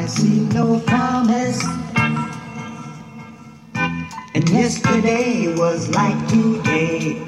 [0.00, 1.62] I see no promise.
[4.34, 7.20] And yesterday was like today.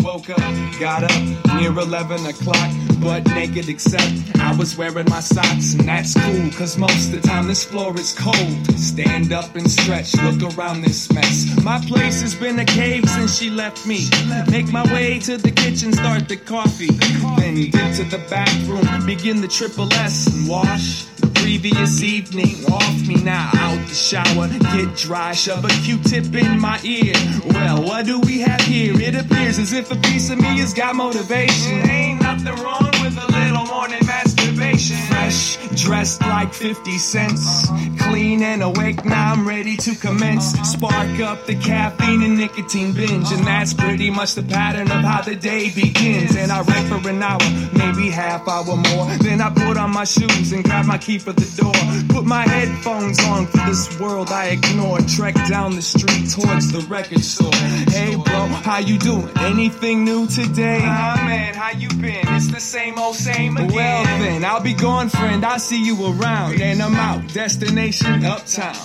[0.00, 2.72] Woke up, got up near 11 o'clock,
[3.02, 7.28] butt naked except I was wearing my socks, and that's cool, cause most of the
[7.28, 8.66] time this floor is cold.
[8.78, 11.62] Stand up and stretch, look around this mess.
[11.62, 14.08] My place has been a cave since she left me.
[14.50, 16.92] Make my way to the kitchen, start the coffee,
[17.38, 21.11] then dip to the bathroom, begin the triple S and wash
[21.42, 23.50] previous evening off me now.
[23.54, 27.14] Out the shower, get dry, shove a Q-tip in my ear.
[27.46, 28.94] Well, what do we have here?
[29.00, 31.90] It appears as if a piece of me has got motivation.
[31.90, 33.31] Ain't nothing wrong with a
[33.66, 34.96] morning masturbation.
[35.08, 37.68] Fresh, dressed like 50 cents.
[38.00, 40.52] Clean and awake, now I'm ready to commence.
[40.68, 43.30] Spark up the caffeine and nicotine binge.
[43.32, 46.36] And that's pretty much the pattern of how the day begins.
[46.36, 47.40] And I write for an hour,
[47.72, 49.06] maybe half hour more.
[49.18, 51.72] Then I put on my shoes and grab my key for the door.
[52.14, 54.98] Put my headphones on for this world I ignore.
[55.00, 57.54] Trek down the street towards the record store.
[57.54, 59.30] Hey bro, how you doing?
[59.38, 60.80] Anything new today?
[60.82, 62.26] Ah man, how you been?
[62.28, 63.72] It's the same old same again.
[63.72, 65.44] Well then, I'll be gone, friend.
[65.44, 66.60] I'll see you around.
[66.60, 67.32] And I'm out.
[67.32, 68.76] Destination uptown.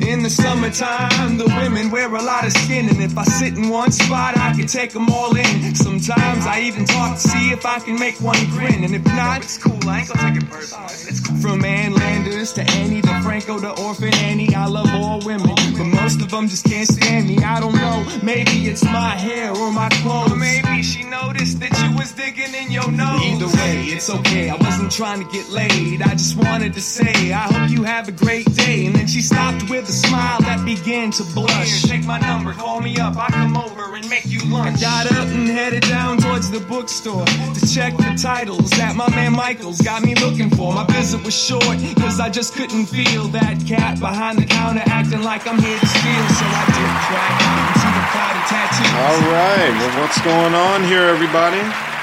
[0.00, 3.68] In the summertime, the women wear a lot of skin, and if I sit in
[3.68, 5.74] one spot, I can take them all in.
[5.74, 9.42] Sometimes I even talk to see if I can make one grin, and if not,
[9.42, 9.78] it's cool.
[9.86, 10.86] I ain't gonna take it personal.
[10.86, 11.36] It's cool.
[11.38, 16.22] From Ann Landers to Ani DiFranco to Orphan Annie, I love all women, but most
[16.22, 17.38] of them just can't stand me.
[17.44, 18.06] I don't know.
[18.22, 20.32] Maybe it's my hair or my clothes.
[20.32, 23.20] Or maybe she noticed that you was digging in your nose.
[23.22, 24.48] Either way, it's okay.
[24.48, 26.02] I wasn't trying to get laid.
[26.02, 28.86] I just wanted to say, I hope you have a great day.
[28.86, 31.82] And then she stopped with a smile that began to blush.
[31.82, 33.16] Here, take my number, call me up.
[33.16, 34.78] I come over and make you lunch.
[34.78, 39.10] I got up and headed down towards the bookstore to check the titles that my
[39.10, 40.72] man Michael's got me looking for.
[40.72, 45.22] My visit was short, cause I just couldn't feel that cat behind the counter acting
[45.22, 46.26] like I'm here to steal.
[46.38, 48.94] So I did crack into the of tattoos.
[48.94, 49.72] All right.
[49.74, 51.97] Well, what's going on here, everybody?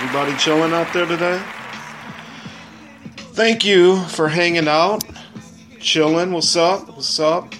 [0.00, 1.42] Everybody chilling out there today?
[3.32, 5.02] Thank you for hanging out,
[5.80, 6.30] chilling.
[6.30, 6.86] What's up?
[6.86, 7.52] What's up?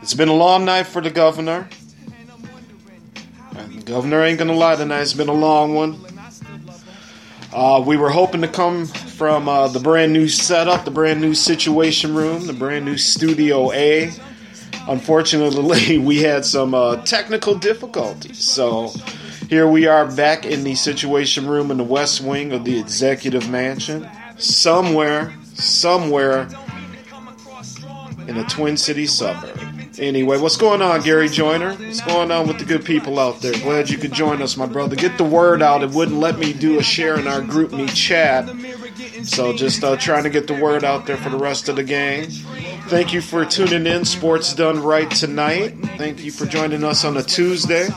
[0.00, 1.68] It's been a long night for the governor.
[3.58, 5.02] And the governor ain't gonna lie tonight.
[5.02, 6.00] It's been a long one.
[7.52, 11.34] Uh, we were hoping to come from uh, the brand new setup, the brand new
[11.34, 14.10] situation room, the brand new Studio A.
[14.88, 18.38] Unfortunately, we had some uh, technical difficulties.
[18.38, 18.94] So
[19.48, 23.48] here we are back in the situation room in the west wing of the executive
[23.48, 24.08] mansion.
[24.36, 26.48] Somewhere, somewhere
[28.26, 29.58] in a Twin City suburb.
[29.98, 31.72] Anyway, what's going on, Gary Joyner?
[31.74, 33.52] What's going on with the good people out there?
[33.54, 34.94] Glad you could join us, my brother.
[34.94, 35.82] Get the word out.
[35.82, 38.48] It wouldn't let me do a share in our GroupMe chat.
[39.26, 41.82] So just uh, trying to get the word out there for the rest of the
[41.82, 42.26] game.
[42.86, 44.04] Thank you for tuning in.
[44.04, 45.70] Sports Done Right tonight.
[45.96, 47.88] Thank you for joining us on a Tuesday.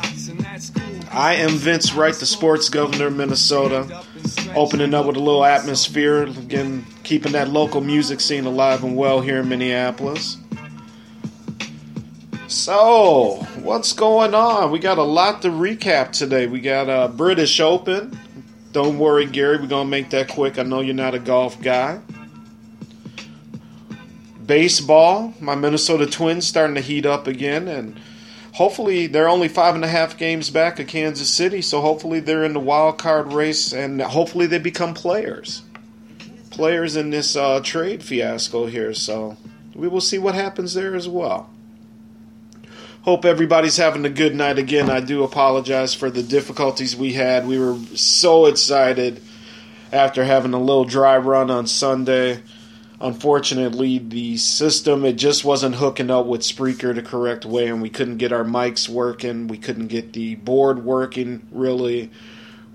[1.14, 4.06] I am Vince Wright, the sports governor of Minnesota.
[4.56, 9.20] Opening up with a little atmosphere, again, keeping that local music scene alive and well
[9.20, 10.38] here in Minneapolis.
[12.48, 14.72] So, what's going on?
[14.72, 16.48] We got a lot to recap today.
[16.48, 18.18] We got a British Open.
[18.72, 20.58] Don't worry, Gary, we're going to make that quick.
[20.58, 22.00] I know you're not a golf guy.
[24.46, 28.00] Baseball, my Minnesota Twins starting to heat up again, and
[28.54, 32.44] hopefully they're only five and a half games back of Kansas City, so hopefully they're
[32.44, 35.64] in the wild card race, and hopefully they become players.
[36.50, 39.38] Players in this uh, trade fiasco here, so
[39.74, 41.50] we will see what happens there as well.
[43.04, 44.90] Hope everybody's having a good night again.
[44.90, 47.48] I do apologize for the difficulties we had.
[47.48, 49.22] We were so excited
[49.92, 52.44] after having a little dry run on Sunday.
[53.02, 57.90] Unfortunately, the system it just wasn't hooking up with Spreaker the correct way, and we
[57.90, 59.48] couldn't get our mics working.
[59.48, 62.12] We couldn't get the board working really.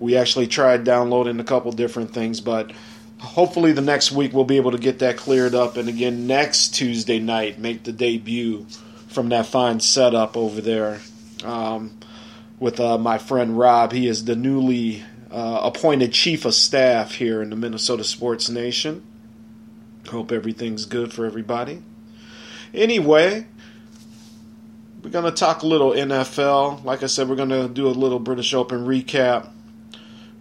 [0.00, 2.72] We actually tried downloading a couple different things, but
[3.19, 5.77] hopefully the next week we'll be able to get that cleared up.
[5.77, 8.66] And again, next Tuesday night, make the debut
[9.06, 11.00] from that fine setup over there
[11.45, 11.97] um,
[12.59, 13.92] with uh, my friend Rob.
[13.92, 19.06] He is the newly uh, appointed chief of staff here in the Minnesota Sports Nation.
[20.06, 21.82] Hope everything's good for everybody.
[22.72, 23.47] Anyway,
[25.03, 26.84] we're going to talk a little NFL.
[26.84, 29.50] Like I said, we're going to do a little British Open recap.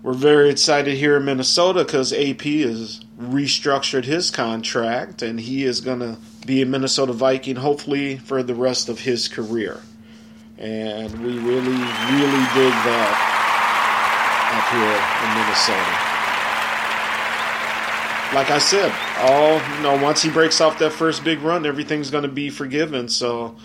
[0.02, 5.82] We're very excited here in Minnesota because AP has restructured his contract and he is
[5.82, 9.82] going to be a Minnesota Viking, hopefully for the rest of his career.
[10.58, 13.36] And we really, really dig that
[14.54, 16.05] up here in Minnesota.
[18.36, 22.12] Like I said, all you know, once he breaks off that first big run, everything's
[22.12, 23.08] going to be forgiven.
[23.08, 23.56] So,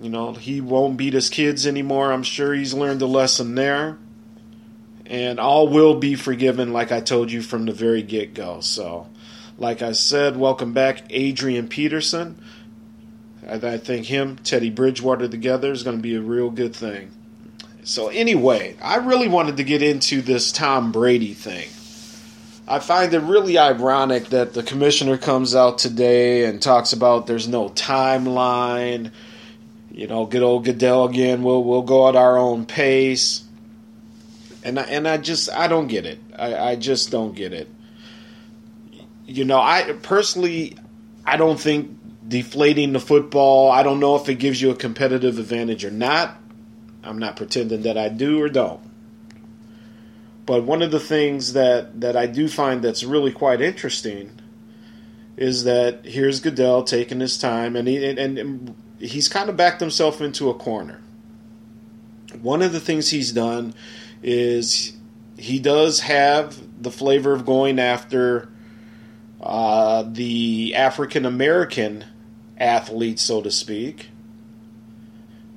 [0.00, 2.12] you know, he won't beat his kids anymore.
[2.12, 3.98] I'm sure he's learned the lesson there,
[5.04, 8.60] and all will be forgiven, like I told you from the very get go.
[8.60, 9.08] So,
[9.58, 12.40] like I said, welcome back, Adrian Peterson.
[13.48, 17.10] I, I think him, Teddy Bridgewater together is going to be a real good thing.
[17.82, 21.68] So, anyway, I really wanted to get into this Tom Brady thing.
[22.70, 27.48] I find it really ironic that the commissioner comes out today and talks about there's
[27.48, 29.10] no timeline.
[29.90, 31.42] You know, good old Goodell again.
[31.42, 33.42] We'll we'll go at our own pace.
[34.62, 36.20] And I, and I just I don't get it.
[36.38, 37.68] I, I just don't get it.
[39.26, 40.78] You know, I personally
[41.26, 43.72] I don't think deflating the football.
[43.72, 46.38] I don't know if it gives you a competitive advantage or not.
[47.02, 48.89] I'm not pretending that I do or don't.
[50.50, 54.40] But one of the things that, that I do find that's really quite interesting
[55.36, 59.78] is that here's Goodell taking his time, and he and, and he's kind of backed
[59.78, 61.02] himself into a corner.
[62.42, 63.74] One of the things he's done
[64.24, 64.96] is
[65.38, 68.48] he does have the flavor of going after
[69.40, 72.04] uh, the African American
[72.58, 74.09] athletes, so to speak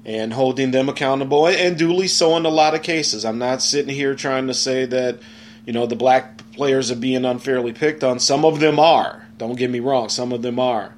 [0.05, 3.23] and holding them accountable and duly so in a lot of cases.
[3.23, 5.19] I'm not sitting here trying to say that,
[5.65, 8.19] you know, the black players are being unfairly picked on.
[8.19, 9.25] Some of them are.
[9.37, 10.93] Don't get me wrong, some of them are.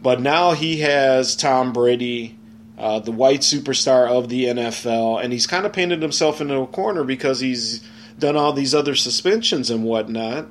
[0.00, 2.38] But now he has Tom Brady,
[2.78, 6.66] uh, the white superstar of the NFL, and he's kind of painted himself into a
[6.66, 7.84] corner because he's
[8.18, 10.48] done all these other suspensions and whatnot.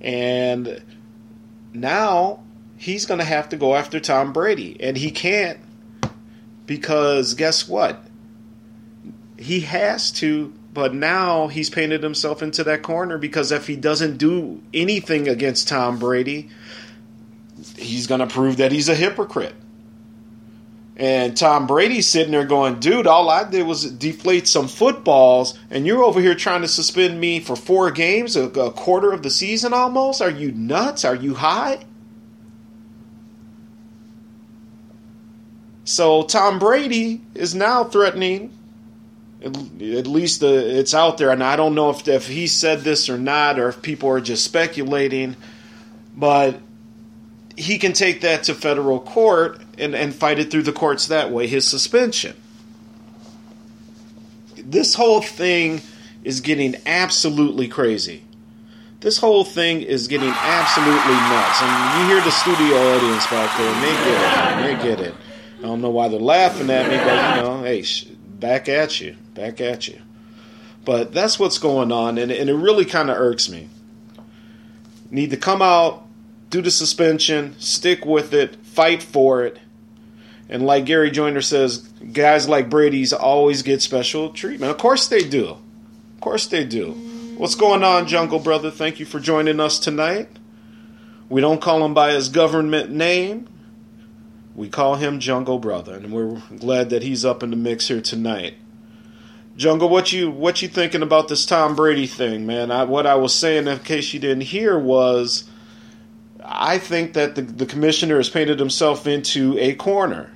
[0.00, 0.82] And
[1.72, 2.40] now
[2.76, 4.76] he's going to have to go after Tom Brady.
[4.80, 5.58] And he can't
[6.66, 8.04] because guess what?
[9.38, 14.18] He has to, but now he's painted himself into that corner because if he doesn't
[14.18, 16.50] do anything against Tom Brady,
[17.76, 19.54] he's going to prove that he's a hypocrite.
[20.98, 25.86] And Tom Brady's sitting there going, dude, all I did was deflate some footballs, and
[25.86, 29.30] you're over here trying to suspend me for four games, a, a quarter of the
[29.30, 30.22] season almost?
[30.22, 31.04] Are you nuts?
[31.04, 31.84] Are you high?
[35.86, 38.52] So Tom Brady is now threatening.
[39.40, 43.16] At least it's out there, and I don't know if if he said this or
[43.16, 45.36] not, or if people are just speculating.
[46.16, 46.58] But
[47.56, 51.30] he can take that to federal court and, and fight it through the courts that
[51.30, 51.46] way.
[51.46, 52.34] His suspension.
[54.56, 55.82] This whole thing
[56.24, 58.24] is getting absolutely crazy.
[58.98, 61.58] This whole thing is getting absolutely nuts.
[61.62, 64.78] I And you hear the studio audience back there, and they get it.
[64.78, 65.25] They get it.
[65.66, 67.84] I don't know why they're laughing at me, but you know, hey,
[68.38, 69.98] back at you, back at you.
[70.84, 73.68] But that's what's going on, and, and it really kind of irks me.
[75.10, 76.06] Need to come out,
[76.50, 79.58] do the suspension, stick with it, fight for it.
[80.48, 81.78] And like Gary Joyner says,
[82.12, 84.70] guys like Brady's always get special treatment.
[84.70, 85.48] Of course they do.
[85.48, 86.92] Of course they do.
[87.36, 88.70] What's going on, Jungle Brother?
[88.70, 90.28] Thank you for joining us tonight.
[91.28, 93.48] We don't call him by his government name.
[94.56, 98.00] We call him Jungle Brother, and we're glad that he's up in the mix here
[98.00, 98.54] tonight.
[99.54, 102.70] Jungle, what you what you thinking about this Tom Brady thing, man?
[102.70, 105.44] I, what I was saying, in case you didn't hear, was
[106.42, 110.32] I think that the, the commissioner has painted himself into a corner.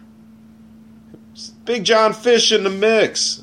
[1.65, 3.43] Big John Fish in the mix.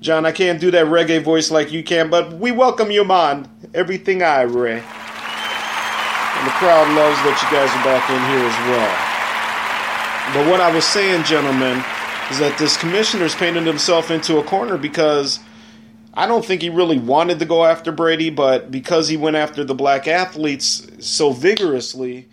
[0.00, 3.48] John, I can't do that reggae voice like you can, but we welcome you, man.
[3.72, 4.72] Everything I Ray.
[4.72, 4.82] And
[6.46, 9.13] the crowd loves that you guys are back in here as well.
[10.32, 11.84] But what I was saying, gentlemen,
[12.30, 15.38] is that this commissioner's painted himself into a corner because
[16.14, 19.64] I don't think he really wanted to go after Brady, but because he went after
[19.64, 22.28] the black athletes so vigorously,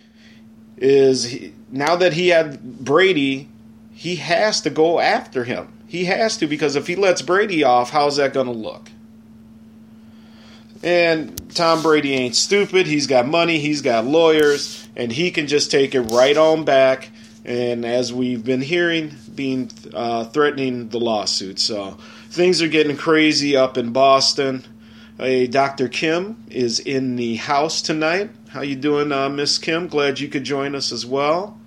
[0.78, 3.48] is he, now that he had Brady,
[3.92, 5.72] he has to go after him.
[5.86, 8.88] He has to because if he lets Brady off, how's that going to look?
[10.82, 12.86] And Tom Brady ain't stupid.
[12.86, 17.10] He's got money, he's got lawyers, and he can just take it right on back
[17.44, 21.58] and as we've been hearing, being uh, threatening the lawsuit.
[21.58, 21.96] So
[22.30, 24.64] things are getting crazy up in Boston.
[25.18, 25.88] Hey, Dr.
[25.88, 28.30] Kim is in the house tonight.
[28.48, 29.88] How you doing, uh, Miss Kim?
[29.88, 31.58] Glad you could join us as well.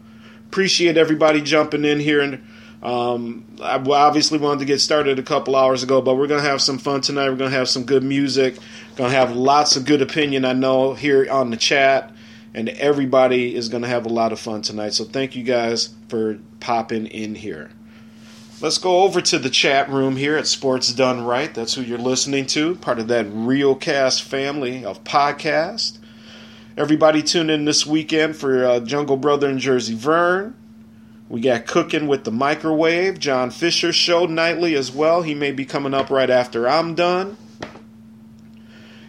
[0.47, 2.43] Appreciate everybody jumping in here and.
[2.83, 6.47] Um, I obviously wanted to get started a couple hours ago, but we're going to
[6.47, 7.29] have some fun tonight.
[7.29, 8.59] We're going to have some good music.
[8.95, 12.14] Going to have lots of good opinion, I know, here on the chat
[12.55, 14.93] and everybody is going to have a lot of fun tonight.
[14.93, 17.69] So thank you guys for popping in here.
[18.61, 21.53] Let's go over to the chat room here at Sports Done Right.
[21.53, 25.97] That's who you're listening to, part of that Realcast family of podcast.
[26.77, 30.55] Everybody tune in this weekend for uh, Jungle Brother and Jersey Vern.
[31.27, 35.23] We got Cooking with the Microwave, John Fisher show nightly as well.
[35.23, 37.35] He may be coming up right after I'm done.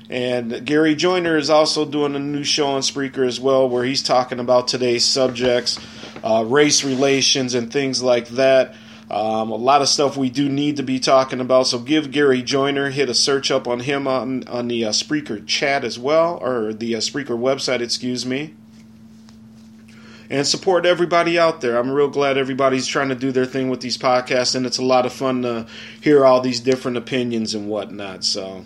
[0.09, 4.03] And Gary Joyner is also doing a new show on Spreaker as well, where he's
[4.03, 5.81] talking about today's subjects,
[6.23, 8.75] uh, race relations, and things like that.
[9.11, 11.69] Um, a lot of stuff we do need to be talking about.
[11.69, 15.45] So give Gary Joyner, hit a search up on him on on the uh, Spreaker
[15.47, 18.55] chat as well, or the uh, Spreaker website, excuse me.
[20.29, 21.79] And support everybody out there.
[21.79, 24.85] I'm real glad everybody's trying to do their thing with these podcasts, and it's a
[24.85, 25.67] lot of fun to
[26.01, 28.25] hear all these different opinions and whatnot.
[28.25, 28.65] So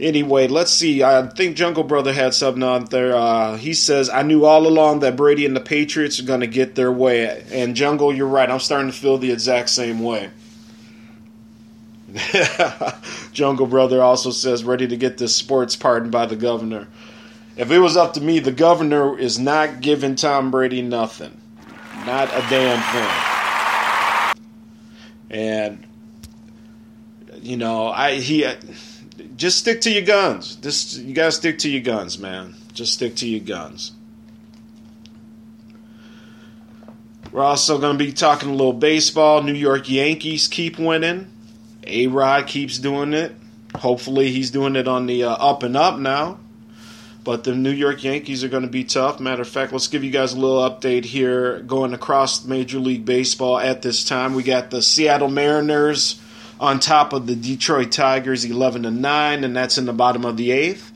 [0.00, 1.02] Anyway, let's see.
[1.02, 3.16] I think Jungle Brother had something on there.
[3.16, 6.46] Uh, he says, I knew all along that Brady and the Patriots are going to
[6.46, 7.44] get their way.
[7.50, 8.48] And Jungle, you're right.
[8.48, 10.30] I'm starting to feel the exact same way.
[13.32, 16.86] Jungle Brother also says, ready to get this sports pardon by the governor.
[17.56, 21.40] If it was up to me, the governor is not giving Tom Brady nothing.
[22.06, 22.80] Not a damn
[24.36, 24.44] thing.
[25.30, 25.86] And,
[27.42, 28.46] you know, I he
[29.38, 30.56] just stick to your guns.
[30.56, 32.56] Just you gotta stick to your guns, man.
[32.74, 33.92] Just stick to your guns.
[37.32, 39.42] We're also to be talking a little baseball.
[39.42, 41.30] New York Yankees keep winning.
[41.86, 43.34] A Rod keeps doing it.
[43.76, 46.40] Hopefully, he's doing it on the uh, up and up now.
[47.22, 49.20] But the New York Yankees are going to be tough.
[49.20, 53.04] Matter of fact, let's give you guys a little update here going across Major League
[53.04, 54.34] Baseball at this time.
[54.34, 56.20] We got the Seattle Mariners
[56.60, 60.36] on top of the Detroit Tigers 11 to 9 and that's in the bottom of
[60.36, 60.90] the 8th.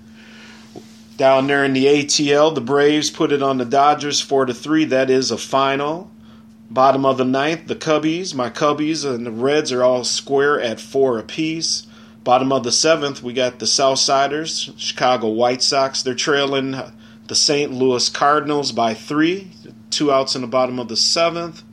[1.16, 4.87] Down there in the ATL, the Braves put it on the Dodgers 4 to 3.
[4.87, 6.11] That is a final.
[6.71, 10.81] Bottom of the ninth, the Cubbies, my Cubbies and the Reds are all square at
[10.81, 11.87] 4 apiece.
[12.25, 16.02] Bottom of the seventh, we got the Southsiders, Chicago White Sox.
[16.02, 16.76] They're trailing
[17.26, 17.73] the St.
[17.73, 19.50] Louis Cardinals by three.
[19.90, 21.64] Two outs in the bottom of the seventh.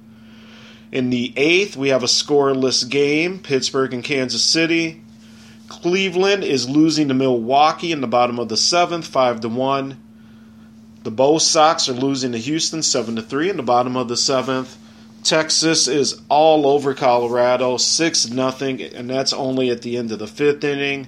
[0.91, 5.01] In the eighth, we have a scoreless game Pittsburgh and Kansas City.
[5.67, 9.97] Cleveland is losing to Milwaukee in the bottom of the seventh, 5 to 1.
[11.03, 14.17] The Bo Sox are losing to Houston 7 to 3 in the bottom of the
[14.17, 14.77] seventh.
[15.23, 20.27] Texas is all over Colorado, 6 nothing, and that's only at the end of the
[20.27, 21.07] fifth inning.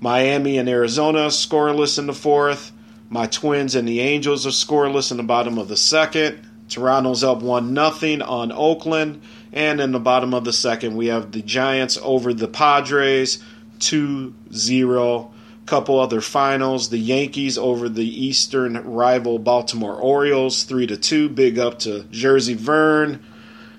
[0.00, 2.72] Miami and Arizona scoreless in the fourth.
[3.08, 6.40] My Twins and the Angels are scoreless in the bottom of the second.
[6.68, 9.22] Toronto's up 1 0 on Oakland.
[9.52, 13.42] And in the bottom of the second, we have the Giants over the Padres
[13.80, 15.30] 2 0.
[15.66, 16.90] Couple other finals.
[16.90, 21.28] The Yankees over the Eastern rival Baltimore Orioles 3 to 2.
[21.30, 23.24] Big up to Jersey Vern.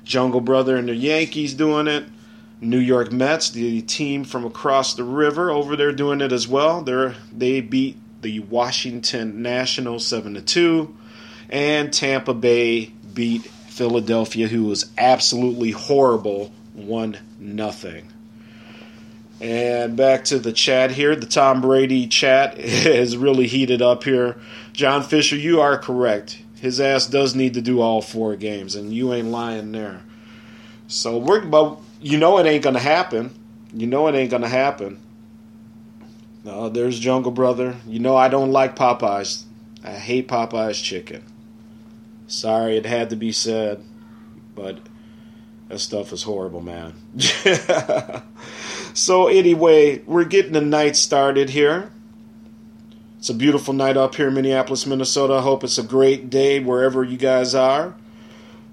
[0.03, 2.05] Jungle Brother and the Yankees doing it.
[2.61, 6.81] New York Mets, the team from across the river, over there doing it as well.
[6.81, 10.95] They they beat the Washington Nationals seven to two
[11.49, 18.11] and Tampa Bay beat Philadelphia, who was absolutely horrible, one nothing.
[19.41, 21.15] And back to the chat here.
[21.15, 24.37] The Tom Brady chat is really heated up here.
[24.71, 26.41] John Fisher, you are correct.
[26.59, 30.01] His ass does need to do all four games, and you ain't lying there.
[30.87, 33.33] So we're, but you know it ain't gonna happen.
[33.73, 35.01] You know it ain't gonna happen.
[36.43, 37.75] No, there's Jungle Brother.
[37.87, 39.43] You know I don't like Popeyes.
[39.83, 41.23] I hate Popeyes chicken.
[42.27, 43.83] Sorry, it had to be said,
[44.55, 44.79] but
[45.69, 46.93] that stuff is horrible, man.
[48.93, 51.91] so, anyway, we're getting the night started here.
[53.19, 55.35] It's a beautiful night up here in Minneapolis, Minnesota.
[55.35, 57.95] I hope it's a great day wherever you guys are.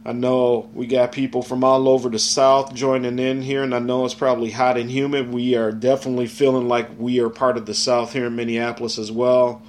[0.04, 3.78] I know we got people from all over the South joining in here, and I
[3.78, 5.32] know it's probably hot and humid.
[5.32, 9.12] We are definitely feeling like we are part of the South here in Minneapolis as
[9.12, 9.62] well.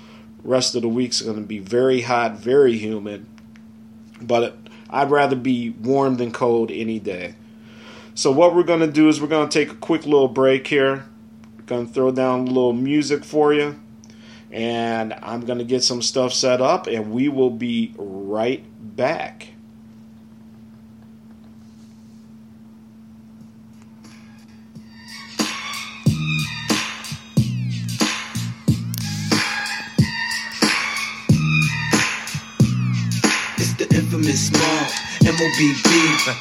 [0.43, 3.25] Rest of the week's going to be very hot, very humid
[4.27, 4.57] but
[4.89, 7.35] I'd rather be warm than cold any day.
[8.15, 10.67] So what we're going to do is we're going to take a quick little break
[10.67, 11.05] here.
[11.65, 13.79] Going to throw down a little music for you.
[14.51, 18.63] And I'm going to get some stuff set up and we will be right
[18.95, 19.52] back.
[34.37, 34.83] Small.
[35.25, 35.89] M-O-B-B,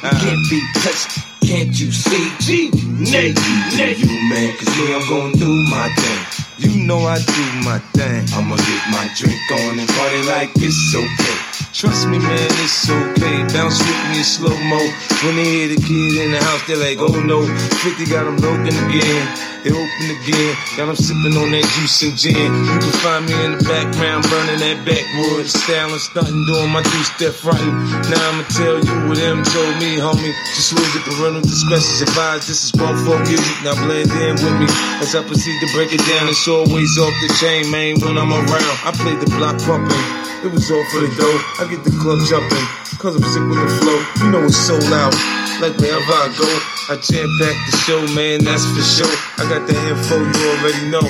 [0.01, 2.31] can't be touched, can't you see?
[2.39, 2.69] G,
[2.99, 3.39] Nate,
[3.77, 6.43] Nate, you man, cause me, I'm going do my thing.
[6.63, 8.27] You know I do my thing.
[8.33, 11.37] I'ma get my drink on and party like it's okay.
[11.73, 13.43] Trust me, man, it's okay.
[13.51, 14.79] Bounce with me in slow mo.
[15.23, 17.45] When they hear the kid in the house, they're like, oh no.
[17.83, 19.52] 50 got them broken again.
[19.63, 20.53] They open again.
[20.75, 22.35] Got them sipping on that juice and gin.
[22.35, 25.55] You can find me in the background, burning that backwoods.
[25.55, 27.71] Styling, stunting, doing my two step fronting.
[28.11, 30.35] Now I'ma tell you what them told me, homie.
[30.51, 32.51] Just lose it, parental discretion advised.
[32.51, 33.55] This is part for music.
[33.63, 34.67] Now blend in with me
[34.99, 36.27] as I proceed to break it down.
[36.27, 38.75] It's always off the chain, man, when I'm around.
[38.83, 40.23] I play the block pumping.
[40.43, 41.39] It was all for the dough.
[41.63, 42.67] I get the club jumping,
[42.99, 43.99] cause I'm sick with the flow.
[44.19, 45.15] You know it's sold out.
[45.61, 46.49] Like wherever I go,
[46.89, 49.15] I jam pack the show, man, that's for sure.
[49.37, 51.05] I got the info, you already know.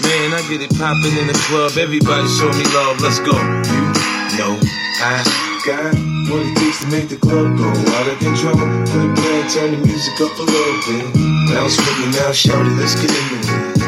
[0.00, 1.76] Man, I get it popping in the club.
[1.76, 3.36] Everybody show me love, let's go.
[3.36, 4.56] You know
[5.04, 5.20] I
[5.66, 5.92] got
[6.32, 8.56] what it takes to make the club go out of control.
[8.56, 11.04] Put it play, turn the music up a little bit.
[11.52, 13.80] Bounce with me now, shout it, let's get into it.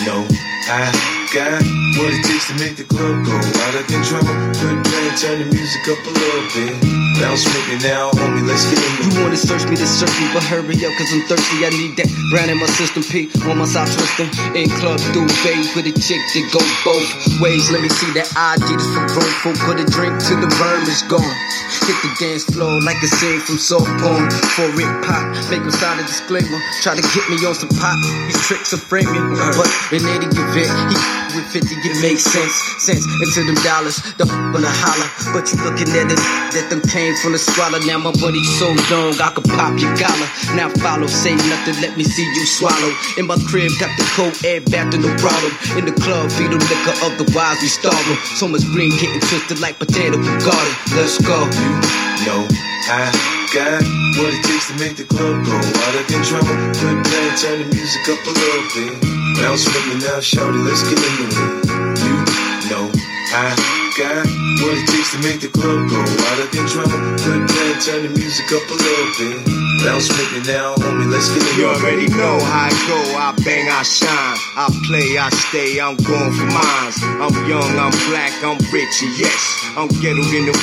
[0.00, 0.26] You know
[0.68, 1.60] I got
[2.00, 4.24] what it takes to make the club go out of control.
[4.24, 6.72] It play, turn the music up a little bit.
[7.20, 8.92] Bounce with me now, homie, let's get it.
[9.04, 11.64] You wanna search me to search me, but hurry up, cause I'm thirsty.
[11.64, 14.32] I need that brand in my system, P on my side twisting.
[14.56, 17.08] In club, do phase with a chick that go both
[17.40, 17.68] ways.
[17.68, 19.56] Let me see that ID that's for folk.
[19.68, 21.36] Put a drink till the worm is gone.
[21.84, 24.28] Hit the dance floor like a scene from soap porn.
[24.56, 26.60] For it pop, make them sign a disclaimer.
[26.80, 27.96] Try to get me on some pop.
[28.24, 32.54] These tricks are framing, but in any event, he with 50, it makes sense.
[32.78, 35.08] Sense into them dollars, the gonna holler.
[35.32, 36.20] But you looking at it,
[36.54, 36.82] that them
[37.22, 37.78] from the swallow.
[37.82, 40.28] Now my buddy so young, I could pop your collar.
[40.54, 42.92] Now follow, say nothing, let me see you swallow.
[43.18, 45.52] In my crib, got the cold air back in the bottom.
[45.78, 47.96] In the club, feed the liquor of the wise, we starve
[48.38, 50.74] So much green getting twisted like potato garden.
[50.94, 51.36] Let's go.
[51.42, 52.46] You know
[52.88, 53.80] I got
[54.20, 56.44] what it takes to make the club go out of control.
[56.76, 58.92] Put play, turn the music up a little bit.
[59.40, 61.64] Bounce with me now, shout it, let's get into it.
[62.04, 62.84] You know
[63.32, 63.56] I
[63.96, 64.28] got
[64.60, 66.84] what it takes to make the club go out of control.
[67.16, 69.40] Put play, turn the music up a little bit.
[69.80, 73.32] Bounce with me now, homie, let's get into You already know how I go, I
[73.40, 74.36] bang, I shine.
[74.52, 77.00] I play, I stay, I'm going for mines.
[77.24, 79.40] I'm young, I'm black, I'm rich, and yes,
[79.80, 80.56] I'm ghetto in the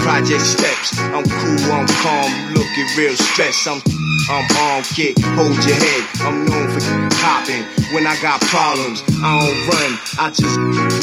[0.00, 0.98] project steps.
[0.98, 3.68] I'm cool, I'm calm, looking real stressed.
[3.68, 3.80] I'm
[4.28, 6.04] I'm on kick, hold your head.
[6.22, 6.82] I'm known for
[7.18, 9.02] popping when I got problems.
[9.24, 10.54] I don't run, I just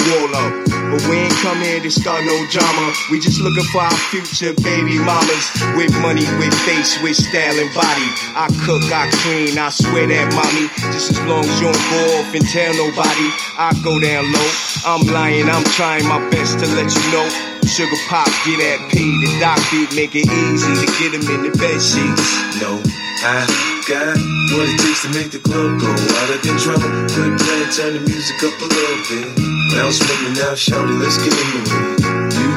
[0.07, 0.53] roll up.
[0.91, 2.93] But we ain't come here to start no drama.
[3.11, 7.73] We just looking for our future baby mamas with money, with face, with style and
[7.75, 8.07] body.
[8.31, 10.71] I cook, I clean, I swear that mommy.
[10.93, 13.27] Just as long as you don't go off and tell nobody,
[13.59, 14.51] I go down low.
[14.85, 17.56] I'm lying, I'm trying my best to let you know.
[17.65, 21.49] Sugar pop, get that P, the doc beat, make it easy to get him in
[21.49, 22.27] the bed sheets.
[22.61, 22.77] know
[23.25, 23.45] I
[23.89, 24.13] got
[24.53, 26.77] what it takes to make the club go out of control.
[27.09, 29.25] Put play, turn the music up a little bit.
[29.73, 31.97] Bounce with me now, shout it, let's get into it.
[32.37, 32.49] You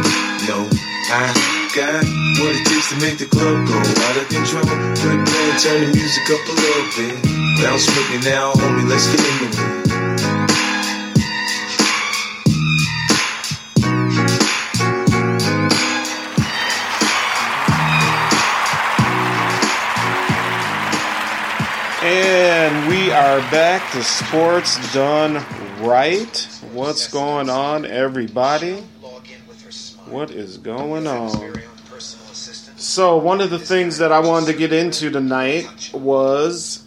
[0.49, 0.63] know
[1.11, 1.33] I
[1.75, 2.05] got
[2.41, 4.69] what it takes to make the club go out of control.
[5.01, 7.15] Put play, turn the music up a little bit.
[7.63, 9.80] Bounce with me now, homie, let's get into it.
[22.13, 25.35] And we are back to Sports Done
[25.81, 26.49] Right.
[26.73, 28.79] What's going on, everybody?
[30.07, 31.55] What is going on?
[32.77, 36.85] So, one of the things that I wanted to get into tonight was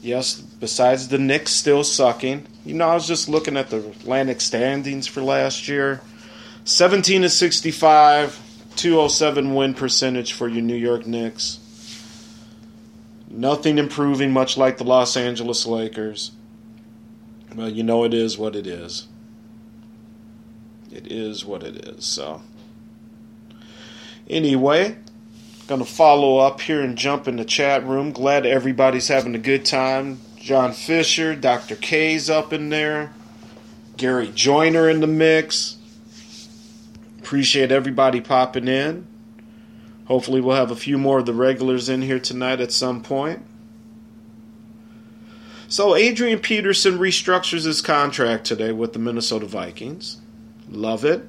[0.00, 4.40] yes, besides the Knicks still sucking, you know, I was just looking at the Atlantic
[4.40, 6.00] standings for last year
[6.64, 8.40] 17 to 65,
[8.74, 11.58] 207 win percentage for your New York Knicks.
[13.32, 16.32] Nothing improving, much like the Los Angeles Lakers.
[17.54, 19.08] Well, you know it is what it is.
[20.90, 22.04] It is what it is.
[22.04, 22.42] So,
[24.28, 24.98] anyway,
[25.66, 28.12] gonna follow up here and jump in the chat room.
[28.12, 30.20] Glad everybody's having a good time.
[30.36, 31.76] John Fisher, Dr.
[31.76, 33.14] K's up in there,
[33.96, 35.78] Gary Joyner in the mix.
[37.20, 39.06] Appreciate everybody popping in.
[40.12, 43.42] Hopefully, we'll have a few more of the regulars in here tonight at some point.
[45.68, 50.20] So, Adrian Peterson restructures his contract today with the Minnesota Vikings.
[50.68, 51.26] Love it.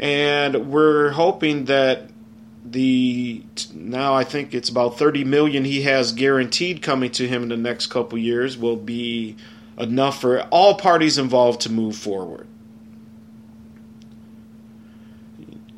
[0.00, 2.10] And we're hoping that
[2.64, 7.50] the now I think it's about 30 million he has guaranteed coming to him in
[7.50, 9.36] the next couple years will be
[9.78, 12.48] enough for all parties involved to move forward.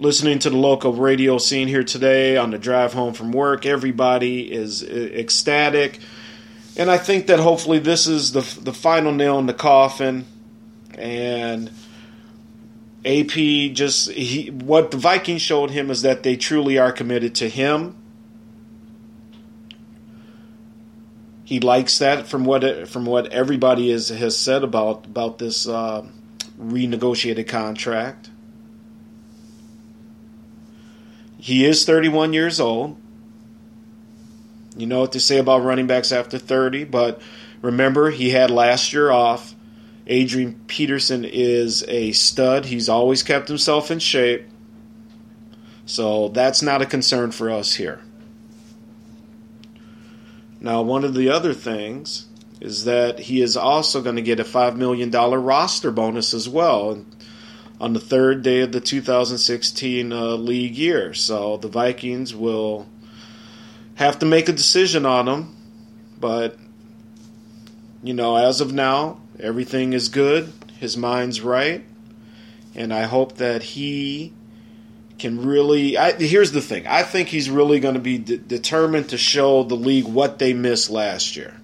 [0.00, 3.66] Listening to the local radio scene here today on the drive home from work.
[3.66, 6.00] Everybody is ecstatic.
[6.76, 10.24] And I think that hopefully this is the, the final nail in the coffin.
[10.94, 11.70] And
[13.04, 17.48] AP just he what the Vikings showed him is that they truly are committed to
[17.48, 17.96] him.
[21.44, 26.06] He likes that from what from what everybody is, has said about about this uh,
[26.58, 28.29] renegotiated contract.
[31.40, 32.98] He is 31 years old.
[34.76, 37.22] You know what to say about running backs after 30, but
[37.62, 39.54] remember he had last year off.
[40.06, 42.66] Adrian Peterson is a stud.
[42.66, 44.46] He's always kept himself in shape.
[45.86, 48.00] So that's not a concern for us here.
[50.60, 52.26] Now, one of the other things
[52.60, 57.02] is that he is also going to get a $5 million roster bonus as well
[57.80, 61.14] on the third day of the 2016 uh, league year.
[61.14, 62.86] So the Vikings will
[63.94, 65.56] have to make a decision on him.
[66.20, 66.58] But,
[68.02, 70.52] you know, as of now, everything is good.
[70.78, 71.84] His mind's right.
[72.74, 74.34] And I hope that he
[75.18, 75.96] can really.
[75.96, 79.64] I, here's the thing I think he's really going to be de- determined to show
[79.64, 81.56] the league what they missed last year.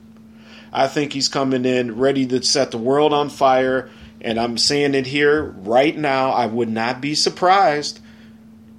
[0.72, 3.88] I think he's coming in ready to set the world on fire
[4.26, 8.00] and I'm saying it here right now, I would not be surprised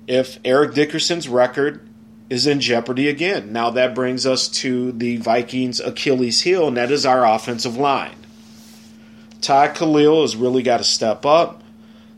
[0.06, 1.88] if Eric Dickerson's record
[2.30, 3.54] is in jeopardy again.
[3.54, 8.18] Now that brings us to the Vikings' Achilles heel, and that is our offensive line.
[9.40, 11.64] Ty Kalil has really got to step up.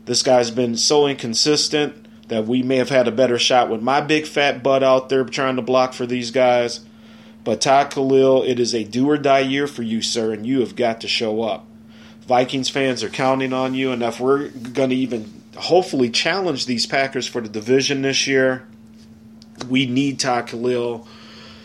[0.06, 1.94] This guy's been so inconsistent
[2.26, 5.22] that we may have had a better shot with my big fat butt out there
[5.22, 6.80] trying to block for these guys.
[7.44, 10.58] But Ty Kalil, it is a do or die year for you, sir, and you
[10.60, 11.69] have got to show up.
[12.30, 17.26] Vikings fans are counting on you, if we're going to even hopefully challenge these Packers
[17.26, 18.68] for the division this year,
[19.68, 21.08] we need Todd Kalil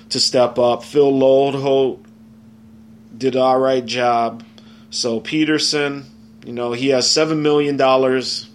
[0.09, 0.83] to step up.
[0.83, 2.03] Phil Loadholt
[3.15, 4.43] did all right job.
[4.89, 6.07] So Peterson,
[6.43, 8.49] you know, he has seven million dollars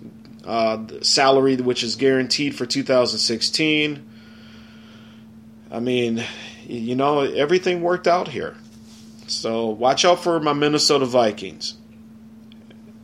[0.45, 4.05] uh, salary, which is guaranteed for 2016.
[5.71, 6.25] I mean,
[6.67, 8.57] you know, everything worked out here.
[9.29, 11.77] So watch out for my Minnesota Vikings.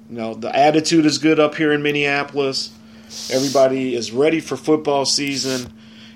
[0.08, 2.72] You know, the attitude is good up here in Minneapolis.
[3.30, 5.72] Everybody is ready for football season.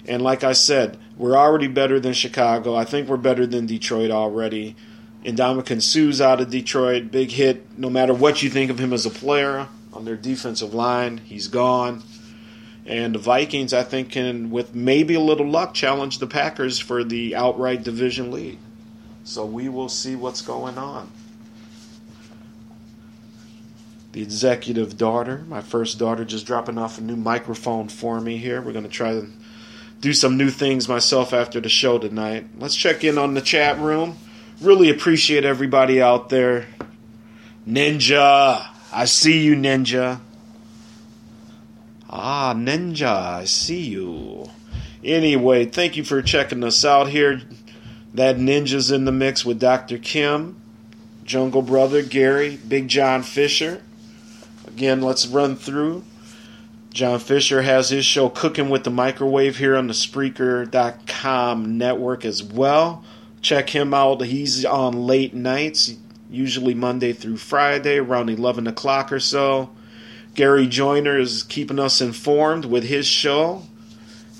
[0.06, 2.74] And like I said, we're already better than Chicago.
[2.74, 4.76] I think we're better than Detroit already.
[5.24, 7.10] Ndamukong Suh's out of Detroit.
[7.10, 7.78] Big hit.
[7.78, 11.48] No matter what you think of him as a player on their defensive line, he's
[11.48, 12.02] gone.
[12.86, 17.04] And the Vikings, I think, can, with maybe a little luck, challenge the Packers for
[17.04, 18.58] the outright division lead.
[19.24, 21.10] So we will see what's going on
[24.12, 25.44] the executive daughter.
[25.48, 28.60] My first daughter just dropping off a new microphone for me here.
[28.60, 29.28] We're going to try to
[30.00, 32.46] do some new things myself after the show tonight.
[32.58, 34.18] Let's check in on the chat room.
[34.60, 36.66] Really appreciate everybody out there.
[37.68, 40.20] Ninja, I see you, Ninja.
[42.08, 44.50] Ah, Ninja, I see you.
[45.04, 47.42] Anyway, thank you for checking us out here.
[48.14, 49.98] That Ninja's in the mix with Dr.
[49.98, 50.60] Kim,
[51.22, 53.82] Jungle Brother, Gary, Big John Fisher.
[54.80, 56.04] Again, let's run through.
[56.88, 62.42] John Fisher has his show Cooking with the Microwave here on the Spreaker.com network as
[62.42, 63.04] well.
[63.42, 64.22] Check him out.
[64.22, 65.96] He's on late nights,
[66.30, 69.68] usually Monday through Friday, around 11 o'clock or so.
[70.34, 73.64] Gary Joyner is keeping us informed with his show.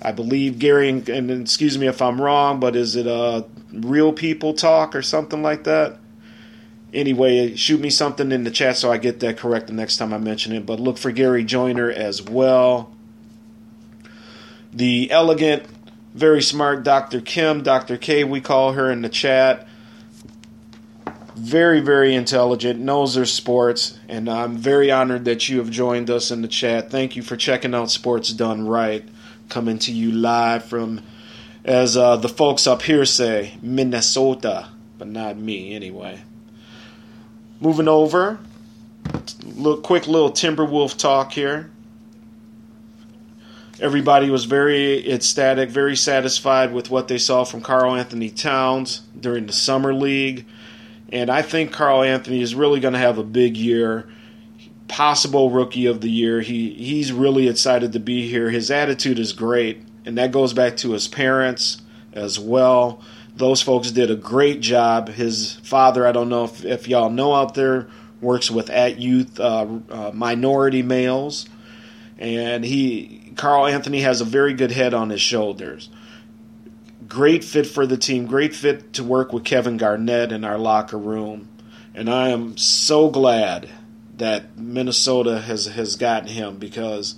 [0.00, 3.42] I believe Gary, and, excuse me if I'm wrong, but is it a uh,
[3.74, 5.98] Real People Talk or something like that?
[6.92, 10.12] Anyway, shoot me something in the chat so I get that correct the next time
[10.12, 10.66] I mention it.
[10.66, 12.92] But look for Gary Joyner as well.
[14.72, 15.64] The elegant,
[16.14, 17.20] very smart Dr.
[17.20, 17.96] Kim, Dr.
[17.96, 19.66] K, we call her in the chat.
[21.36, 26.30] Very, very intelligent, knows her sports, and I'm very honored that you have joined us
[26.30, 26.90] in the chat.
[26.90, 29.08] Thank you for checking out Sports Done Right,
[29.48, 31.02] coming to you live from,
[31.64, 36.20] as uh, the folks up here say, Minnesota, but not me anyway.
[37.62, 38.38] Moving over,
[39.44, 41.70] little quick little Timberwolf talk here.
[43.78, 49.46] Everybody was very ecstatic, very satisfied with what they saw from Carl Anthony Towns during
[49.46, 50.46] the summer league,
[51.12, 54.08] and I think Carl Anthony is really going to have a big year.
[54.88, 56.40] Possible rookie of the year.
[56.40, 58.48] He he's really excited to be here.
[58.48, 61.82] His attitude is great, and that goes back to his parents
[62.14, 63.02] as well
[63.40, 65.08] those folks did a great job.
[65.08, 67.88] His father, I don't know if, if y'all know out there,
[68.20, 71.48] works with at youth uh, uh, minority males,
[72.18, 75.88] and he Carl Anthony has a very good head on his shoulders.
[77.08, 78.26] Great fit for the team.
[78.26, 81.48] Great fit to work with Kevin Garnett in our locker room,
[81.94, 83.68] and I am so glad
[84.18, 87.16] that Minnesota has has gotten him because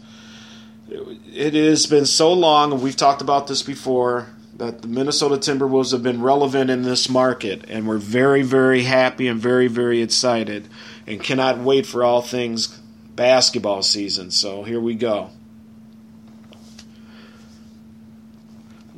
[0.89, 4.29] it has been so long, and we've talked about this before,
[4.63, 9.27] that the Minnesota Timberwolves have been relevant in this market, and we're very, very happy
[9.27, 10.69] and very, very excited,
[11.05, 12.69] and cannot wait for all things
[13.17, 14.31] basketball season.
[14.31, 15.31] So here we go.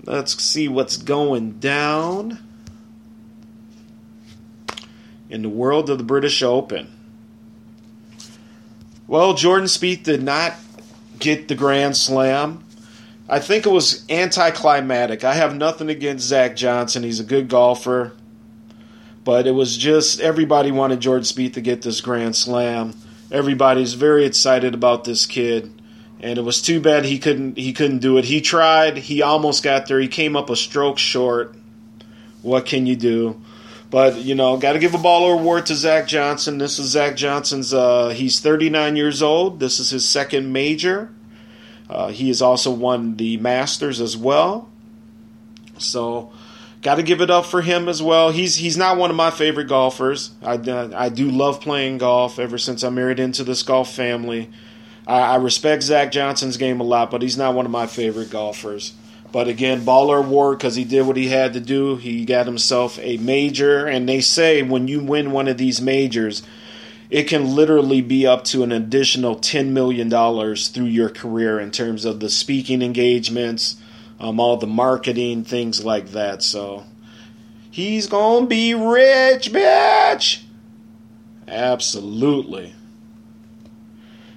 [0.05, 2.41] Let's see what's going down
[5.31, 6.93] in the world of the British Open.
[9.07, 10.57] Well, Jordan Spieth did not
[11.19, 12.65] get the Grand Slam.
[13.29, 15.25] I think it was anticlimactic.
[15.25, 17.03] I have nothing against Zach Johnson.
[17.03, 18.13] He's a good golfer.
[19.25, 22.95] But it was just everybody wanted Jordan Spieth to get this Grand Slam.
[23.33, 25.73] Everybody's very excited about this kid.
[26.21, 28.27] And it was too bad he couldn't he couldn't do it.
[28.27, 29.99] He tried, he almost got there.
[29.99, 31.55] He came up a stroke short.
[32.43, 33.41] What can you do?
[33.91, 36.59] But you know, got to give a baller award to Zach Johnson.
[36.59, 37.73] This is Zach Johnson's.
[37.73, 39.61] Uh, he's 39 years old.
[39.61, 41.11] This is his second major.
[41.89, 44.71] Uh, he has also won the Masters as well.
[45.79, 46.33] So,
[46.83, 48.31] got to give it up for him as well.
[48.31, 50.31] He's he's not one of my favorite golfers.
[50.43, 52.39] I, I do love playing golf.
[52.39, 54.51] Ever since I married into this golf family,
[55.07, 58.31] I, I respect Zach Johnson's game a lot, but he's not one of my favorite
[58.31, 58.95] golfers.
[59.33, 61.97] But again, baller award because he did what he had to do.
[61.97, 66.45] He got himself a major, and they say when you win one of these majors,
[67.15, 70.11] it can literally be up to an additional $10 million
[70.57, 73.77] through your career in terms of the speaking engagements,
[74.19, 76.43] um, all the marketing, things like that.
[76.43, 76.83] So
[77.71, 80.43] he's going to be rich, bitch!
[81.47, 82.75] Absolutely.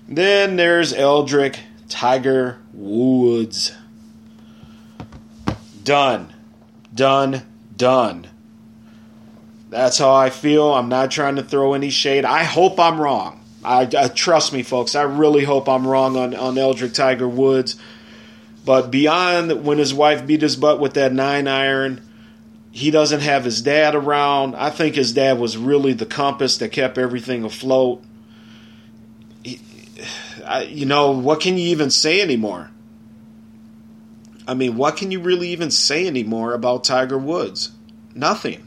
[0.07, 1.57] Then there's Eldrick
[1.89, 3.73] Tiger Woods.
[5.83, 6.31] Done.
[6.93, 7.41] Done.
[7.75, 8.27] Done.
[9.69, 10.73] That's how I feel.
[10.73, 12.25] I'm not trying to throw any shade.
[12.25, 13.43] I hope I'm wrong.
[13.63, 14.95] I, I, trust me, folks.
[14.95, 17.75] I really hope I'm wrong on on Eldrick Tiger Woods.
[18.63, 22.01] But beyond when his wife beat his butt with that nine iron,
[22.71, 24.55] he doesn't have his dad around.
[24.55, 28.03] I think his dad was really the compass that kept everything afloat.
[29.43, 29.59] He,
[30.45, 32.69] I, you know, what can you even say anymore?
[34.47, 37.71] I mean, what can you really even say anymore about Tiger Woods?
[38.15, 38.66] Nothing.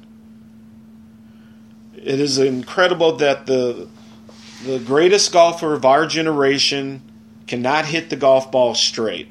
[2.02, 3.88] It is incredible that the
[4.64, 7.02] the greatest golfer of our generation
[7.46, 9.28] cannot hit the golf ball straight.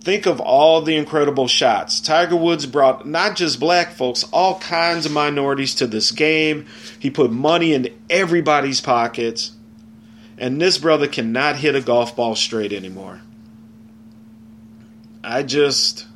[0.00, 2.00] Think of all the incredible shots.
[2.00, 6.66] Tiger Woods brought not just black folks, all kinds of minorities to this game.
[6.98, 9.52] He put money in everybody's pockets.
[10.38, 13.20] And this brother cannot hit a golf ball straight anymore.
[15.22, 16.06] I just.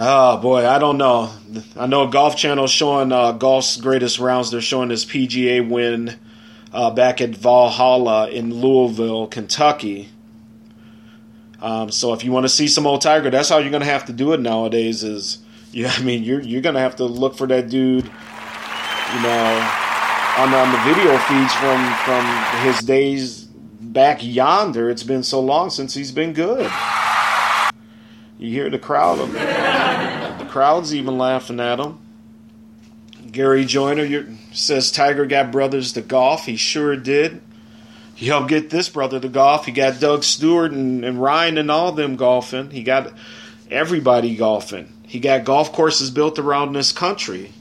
[0.00, 1.32] Oh boy, I don't know.
[1.76, 4.52] I know Golf Channel showing uh, golf's greatest rounds.
[4.52, 6.16] They're showing this PGA win
[6.72, 10.08] uh, back at Valhalla in Louisville, Kentucky.
[11.60, 13.88] Um, so if you want to see some old Tiger, that's how you're going to
[13.88, 15.02] have to do it nowadays.
[15.02, 15.38] Is
[15.72, 15.86] you?
[15.88, 18.04] I mean, you're you're going to have to look for that dude.
[18.04, 19.70] You know,
[20.38, 22.24] on on the video feeds from from
[22.62, 24.90] his days back yonder.
[24.90, 26.70] It's been so long since he's been good.
[28.38, 29.18] You hear the crowd.
[29.18, 29.26] The
[30.48, 31.98] crowd's even laughing at him.
[33.30, 36.46] Gary Joyner says Tiger got brothers to golf.
[36.46, 37.40] He sure did.
[38.14, 39.66] He helped get this brother to golf.
[39.66, 42.70] He got Doug Stewart and, and Ryan and all them golfing.
[42.70, 43.12] He got
[43.70, 44.92] everybody golfing.
[45.06, 47.52] He got golf courses built around this country.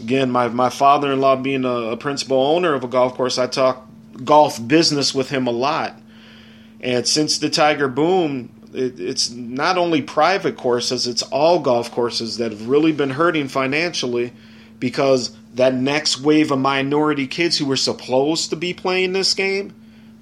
[0.00, 3.36] Again, my, my father in law being a, a principal owner of a golf course,
[3.38, 3.86] I talk
[4.24, 6.00] golf business with him a lot.
[6.80, 12.38] And since the Tiger boom, it, it's not only private courses, it's all golf courses
[12.38, 14.32] that have really been hurting financially
[14.78, 19.74] because that next wave of minority kids who were supposed to be playing this game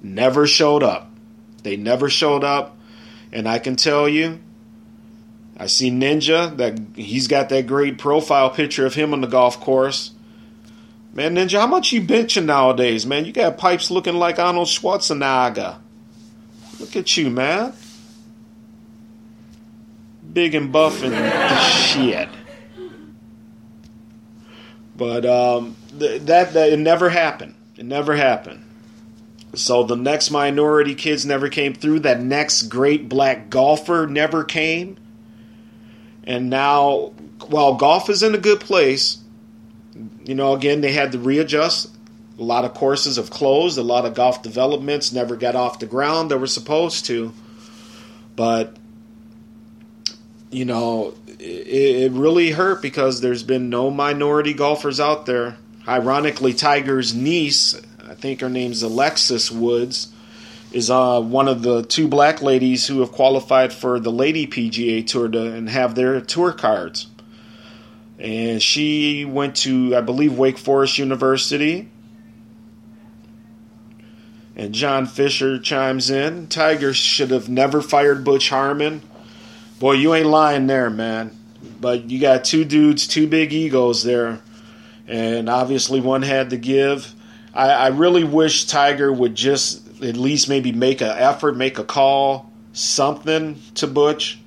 [0.02, 1.10] never showed up.
[1.62, 2.76] They never showed up.
[3.32, 4.40] And I can tell you,
[5.56, 9.60] I see Ninja that he's got that great profile picture of him on the golf
[9.60, 10.12] course.
[11.12, 13.24] Man, Ninja, how much you benching nowadays, man?
[13.24, 15.78] You got pipes looking like Arnold Schwarzenegger.
[16.78, 17.72] Look at you, man.
[20.32, 21.14] Big and buff and
[21.60, 22.28] shit.
[24.96, 27.54] But um, th- that, that it never happened.
[27.76, 28.64] It never happened.
[29.54, 32.00] So the next minority kids never came through.
[32.00, 34.98] That next great black golfer never came.
[36.24, 37.12] And now,
[37.46, 39.18] while golf is in a good place,
[40.24, 41.96] you know, again, they had to readjust.
[42.38, 43.78] A lot of courses have closed.
[43.78, 47.32] A lot of golf developments never got off the ground that were supposed to.
[48.36, 48.76] But,
[50.50, 51.42] you know, it,
[52.04, 55.56] it really hurt because there's been no minority golfers out there.
[55.86, 60.12] ironically, Tiger's niece, I think her name's Alexis Woods,
[60.72, 65.06] is uh, one of the two black ladies who have qualified for the Lady PGA
[65.06, 67.06] Tour to, and have their tour cards.
[68.18, 71.88] And she went to, I believe, Wake Forest University.
[74.56, 76.48] And John Fisher chimes in.
[76.48, 79.02] Tiger should have never fired Butch Harmon.
[79.78, 81.36] Boy, you ain't lying there, man.
[81.80, 84.40] But you got two dudes, two big egos there.
[85.06, 87.14] And obviously, one had to give.
[87.54, 91.84] I, I really wish Tiger would just at least maybe make an effort, make a
[91.84, 94.38] call, something to Butch.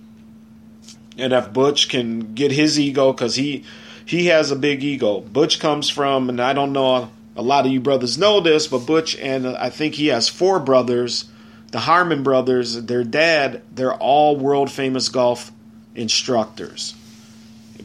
[1.18, 3.66] And if Butch can get his ego, because he
[4.06, 5.22] he has a big ego.
[5.22, 8.80] Butch comes from, and I don't know a lot of you brothers know this, but
[8.80, 11.26] Butch and uh, I think he has four brothers.
[11.72, 15.52] The Harmon brothers, their dad, they're all world famous golf
[15.96, 16.96] instructors.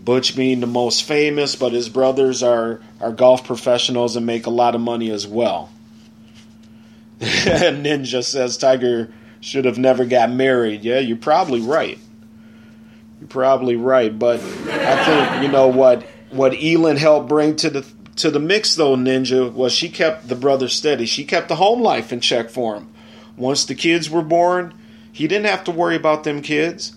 [0.04, 4.50] Butch being the most famous, but his brothers are, are golf professionals and make a
[4.50, 5.70] lot of money as well.
[7.20, 10.84] Ninja says Tiger should have never got married.
[10.84, 11.98] Yeah, you're probably right.
[13.20, 17.86] You're probably right, but I think you know what what Elin helped bring to the
[18.16, 21.06] to the mix though, Ninja, was she kept the brother steady.
[21.06, 22.88] She kept the home life in check for him.
[23.36, 24.72] Once the kids were born,
[25.12, 26.96] he didn't have to worry about them kids.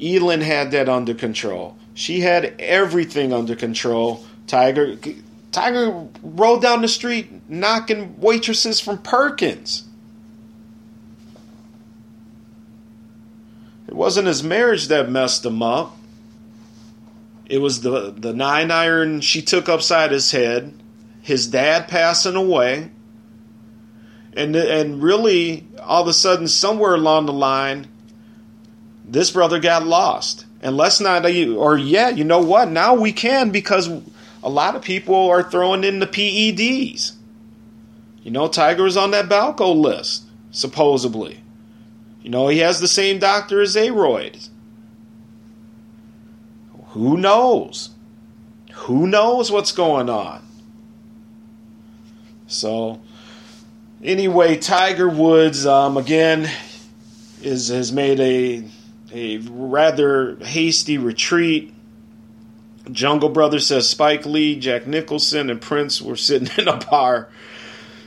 [0.00, 1.76] Elin had that under control.
[1.94, 4.24] She had everything under control.
[4.46, 4.96] Tiger
[5.52, 9.84] Tiger rode down the street knocking waitresses from Perkins.
[13.88, 15.96] It wasn't his marriage that messed him up.
[17.46, 20.72] It was the, the nine iron she took upside his head,
[21.22, 22.90] his dad passing away,
[24.34, 27.88] and and really all of a sudden somewhere along the line,
[29.04, 30.46] this brother got lost.
[30.62, 32.70] And let's not or yeah, you know what?
[32.70, 33.88] Now we can because
[34.42, 37.12] a lot of people are throwing in the PEDs.
[38.22, 41.42] You know, Tiger is on that Balco list, supposedly.
[42.22, 44.36] You know, he has the same doctor as A-Rod.
[46.88, 47.90] Who knows?
[48.72, 50.46] Who knows what's going on?
[52.46, 53.00] So,
[54.02, 56.50] anyway, Tiger Woods um, again
[57.42, 58.64] is has made a
[59.12, 61.74] a rather hasty retreat
[62.92, 67.28] Jungle Brother says Spike Lee, Jack Nicholson, and Prince were sitting in a bar.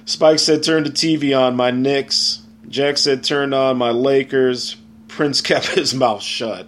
[0.06, 2.42] Spike said, Turn the TV on, my Knicks.
[2.68, 4.76] Jack said, Turn on my Lakers.
[5.08, 6.68] Prince kept his mouth shut.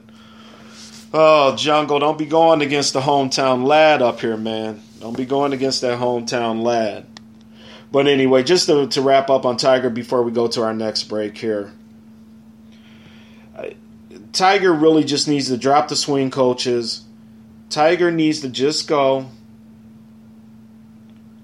[1.14, 4.82] Oh, Jungle, don't be going against the hometown lad up here, man.
[5.00, 7.06] Don't be going against that hometown lad.
[7.96, 11.04] But anyway, just to, to wrap up on Tiger before we go to our next
[11.04, 11.72] break here.
[14.34, 17.06] Tiger really just needs to drop the swing coaches
[17.70, 19.30] Tiger needs to just go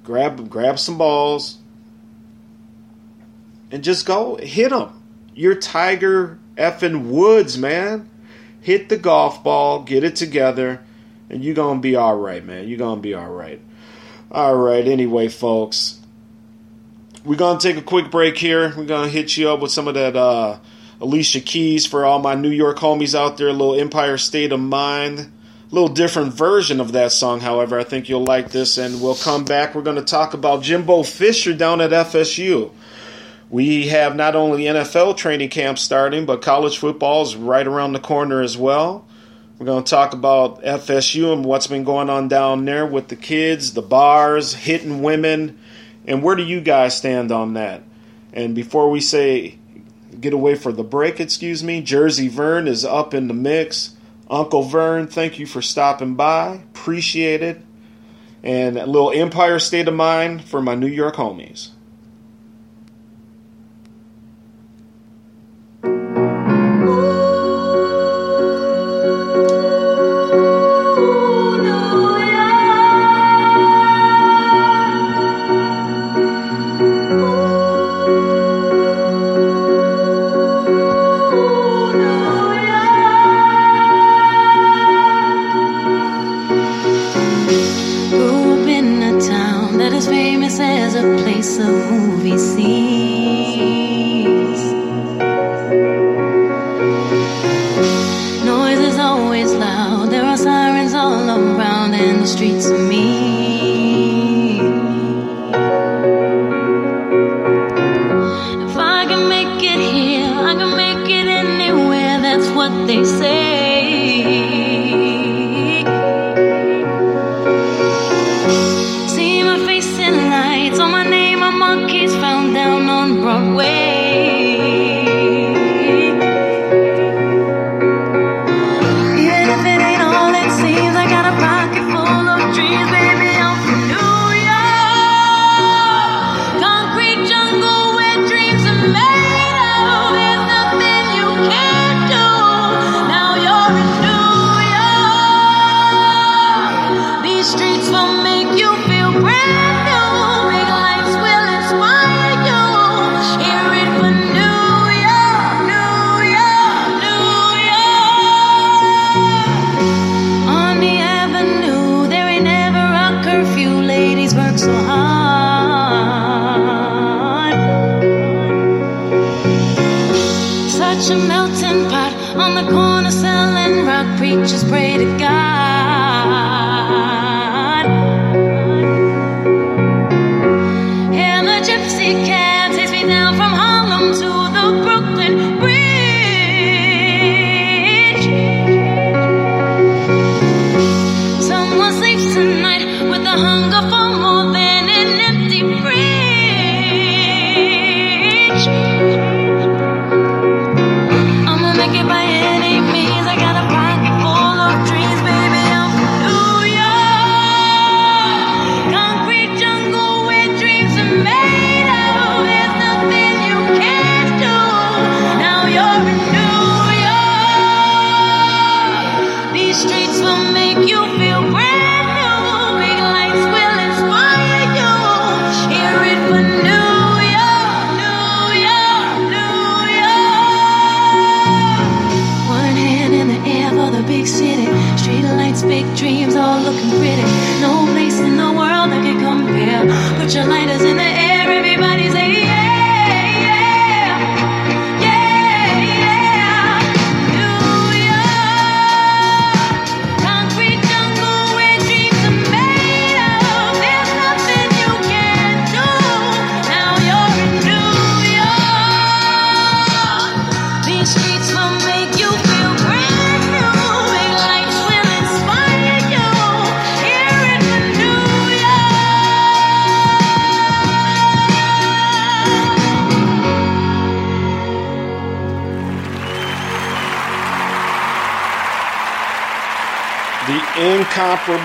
[0.04, 1.60] grab grab some balls
[3.72, 5.02] and just go hit them.
[5.34, 8.10] You're Tiger effing Woods, man.
[8.60, 10.82] Hit the golf ball, get it together,
[11.30, 12.68] and you're gonna be all right, man.
[12.68, 13.62] You're gonna be all right.
[14.30, 14.86] All right.
[14.86, 16.01] Anyway, folks,
[17.24, 18.74] we're gonna take a quick break here.
[18.76, 20.60] We're gonna hit you up with some of that uh,
[21.00, 23.48] Alicia Keys for all my New York homies out there.
[23.48, 25.32] A little Empire State of Mind
[25.72, 27.80] little different version of that song, however.
[27.80, 29.74] I think you'll like this, and we'll come back.
[29.74, 32.72] We're to talk about Jimbo Fisher down at FSU.
[33.50, 38.00] We have not only NFL training camp starting, but college football is right around the
[38.00, 39.08] corner as well.
[39.60, 43.16] We're going to talk about FSU and what's been going on down there with the
[43.16, 45.60] kids, the bars, hitting women,
[46.06, 47.84] and where do you guys stand on that?
[48.34, 49.58] And before we say
[50.20, 53.96] get away for the break, excuse me, Jersey Vern is up in the mix.
[54.30, 56.62] Uncle Vern, thank you for stopping by.
[56.74, 57.62] Appreciate it.
[58.44, 61.71] And a little Empire State of Mind for my New York homies.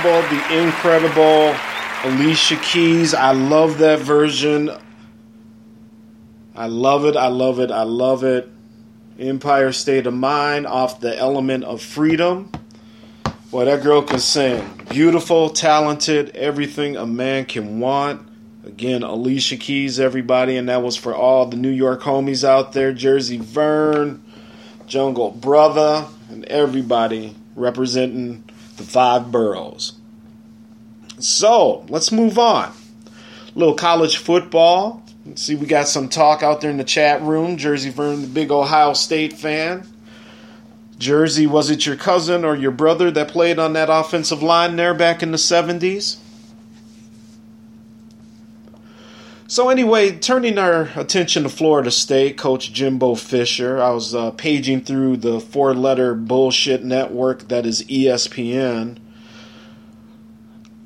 [0.07, 1.55] Incomparable, the incredible
[2.05, 3.15] Alicia Keys.
[3.15, 4.71] I love that version.
[6.55, 7.17] I love it.
[7.17, 7.71] I love it.
[7.71, 8.49] I love it.
[9.19, 12.53] Empire State of Mind off the element of freedom.
[13.51, 14.69] Boy, that girl can sing.
[14.91, 18.29] Beautiful, talented, everything a man can want.
[18.65, 22.93] Again, Alicia Keys, everybody, and that was for all the New York homies out there
[22.93, 24.23] Jersey Vern,
[24.87, 28.45] Jungle Brother, and everybody representing
[28.77, 29.95] the five boroughs.
[31.27, 32.68] So, let's move on.
[32.68, 35.03] A little college football.
[35.27, 37.57] Let's see, we got some talk out there in the chat room.
[37.57, 39.89] Jersey Vern, the big Ohio State fan.
[40.99, 44.95] Jersey, was it your cousin or your brother that played on that offensive line there
[44.95, 46.18] back in the 70s?
[49.49, 53.83] So, anyway, turning our attention to Florida State, Coach Jimbo Fisher.
[53.83, 58.99] I was uh, paging through the four letter bullshit network that is ESPN.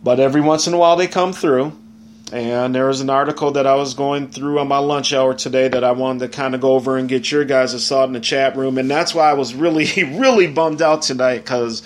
[0.03, 1.73] But every once in a while they come through.
[2.33, 5.67] And there was an article that I was going through on my lunch hour today
[5.67, 8.21] that I wanted to kind of go over and get your guys' thought in the
[8.21, 8.79] chat room.
[8.79, 9.87] And that's why I was really,
[10.17, 11.83] really bummed out tonight because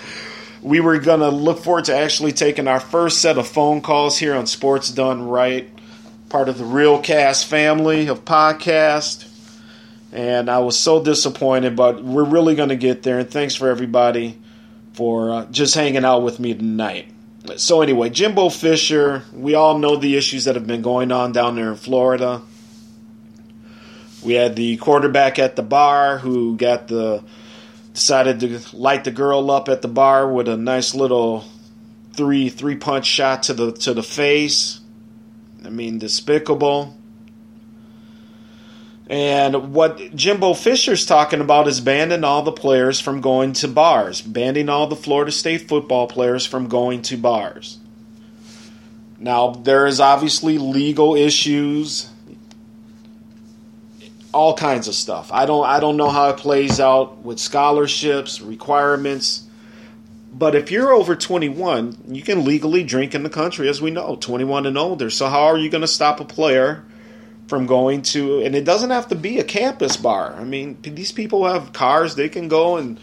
[0.61, 4.19] we were going to look forward to actually taking our first set of phone calls
[4.19, 5.71] here on Sports Done Right,
[6.29, 9.27] part of the Real Cast family of podcast.
[10.13, 13.19] And I was so disappointed, but we're really going to get there.
[13.19, 14.39] And thanks for everybody
[14.93, 17.14] for uh, just hanging out with me tonight.
[17.57, 21.57] So anyway, Jimbo Fisher, we all know the issues that have been going on down
[21.57, 22.41] there in Florida.
[24.25, 27.23] We had the quarterback at the bar who got the
[27.93, 31.45] decided to light the girl up at the bar with a nice little
[32.15, 34.81] three three punch shot to the to the face.
[35.65, 36.97] I mean, despicable.
[39.07, 44.23] And what Jimbo Fisher's talking about is banning all the players from going to bars,
[44.23, 47.79] banning all the Florida State football players from going to bars.
[49.19, 52.09] Now, there is obviously legal issues,
[54.33, 55.31] all kinds of stuff.
[55.33, 59.45] I don't I don't know how it plays out with scholarships, requirements.
[60.33, 64.17] But if you're over 21, you can legally drink in the country as we know,
[64.17, 65.09] 21 and older.
[65.09, 66.85] So how are you going to stop a player
[67.47, 70.35] from going to, and it doesn't have to be a campus bar.
[70.35, 72.99] I mean, these people have cars; they can go and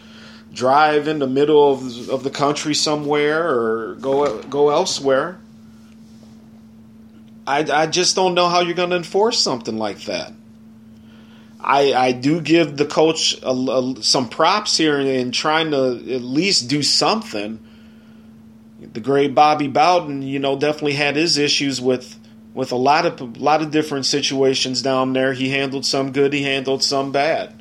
[0.52, 5.38] drive in the middle of, of the country somewhere or go go elsewhere.
[7.46, 10.32] I, I just don't know how you're going to enforce something like that.
[11.60, 16.22] I, I do give the coach a, a, some props here in trying to at
[16.22, 17.60] least do something.
[18.80, 22.18] The great Bobby Bowden, you know, definitely had his issues with
[22.54, 25.32] with a lot of lot of different situations down there.
[25.32, 27.54] He handled some good, he handled some bad.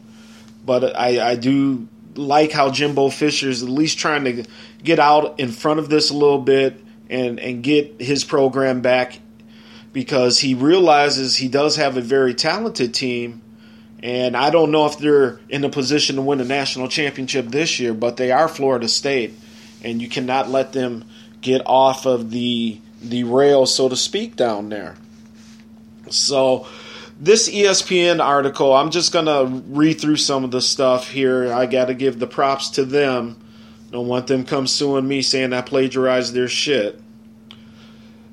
[0.66, 4.46] But I, I do like how Jimbo Fisher is at least trying to
[4.84, 6.80] get out in front of this a little bit
[7.10, 9.20] and and get his program back
[9.94, 13.42] because he realizes he does have a very talented team
[14.04, 17.80] and I don't know if they're in a position to win a national championship this
[17.80, 19.34] year, but they are Florida State,
[19.84, 21.06] and you cannot let them
[21.42, 24.95] get off of the the rail, so to speak, down there.
[26.10, 26.68] So,
[27.20, 31.54] this ESPN article, I'm just gonna read through some of the stuff here.
[31.54, 33.38] I got to give the props to them.
[33.91, 36.99] Don't want them come suing me saying I plagiarized their shit.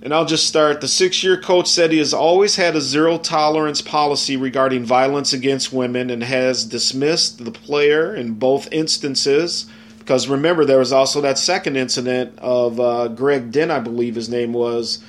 [0.00, 0.80] And I'll just start.
[0.80, 5.32] The six year coach said he has always had a zero tolerance policy regarding violence
[5.32, 9.66] against women and has dismissed the player in both instances.
[10.08, 14.30] Because remember, there was also that second incident of uh, Greg Dent, I believe his
[14.30, 15.04] name was,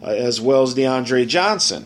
[0.00, 1.84] uh, as well as DeAndre Johnson.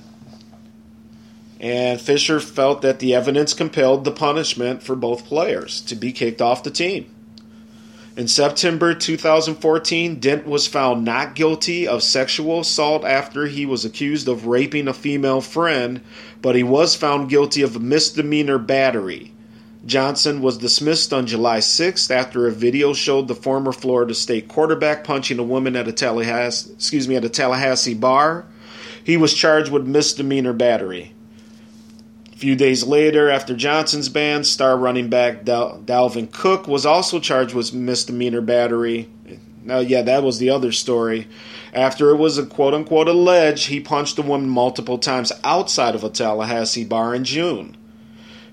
[1.59, 6.43] And Fisher felt that the evidence compelled the punishment for both players to be kicked
[6.43, 7.07] off the team.
[8.15, 14.29] In September 2014, Dent was found not guilty of sexual assault after he was accused
[14.29, 16.03] of raping a female friend,
[16.43, 19.33] but he was found guilty of misdemeanor battery.
[19.87, 25.05] Johnson was dismissed on July 6th after a video showed the former Florida State quarterback
[25.05, 28.45] punching a woman at a Tallahassee, excuse me, at a Tallahassee bar.
[29.03, 31.15] He was charged with misdemeanor battery.
[32.33, 37.19] A few days later, after Johnson's ban, star running back Dal- Dalvin Cook was also
[37.19, 39.09] charged with misdemeanor battery.
[39.65, 41.27] Now, yeah, that was the other story.
[41.73, 46.05] After it was a quote unquote alleged he punched a woman multiple times outside of
[46.05, 47.77] a Tallahassee bar in June.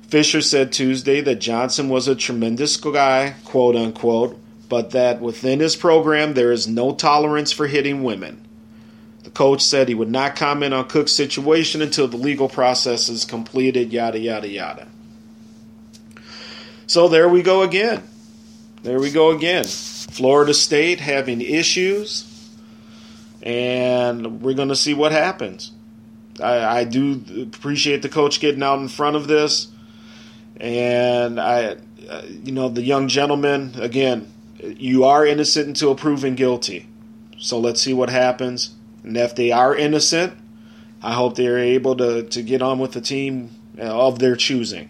[0.08, 4.40] Fisher said Tuesday that Johnson was a tremendous guy, quote unquote,
[4.70, 8.42] but that within his program there is no tolerance for hitting women.
[9.24, 13.26] The coach said he would not comment on Cook's situation until the legal process is
[13.26, 14.88] completed, yada, yada, yada.
[16.88, 18.04] So there we go again.
[18.84, 19.66] There we go again.
[19.66, 22.24] Florida State having issues,
[23.44, 25.74] and we're going to see what happens.
[26.42, 29.68] I, I do appreciate the coach getting out in front of this,
[30.60, 31.78] and I,
[32.10, 34.32] uh, you know, the young gentleman again.
[34.60, 36.88] You are innocent until proven guilty.
[37.38, 38.74] So let's see what happens.
[39.04, 40.34] And if they are innocent,
[41.02, 44.90] I hope they are able to, to get on with the team of their choosing.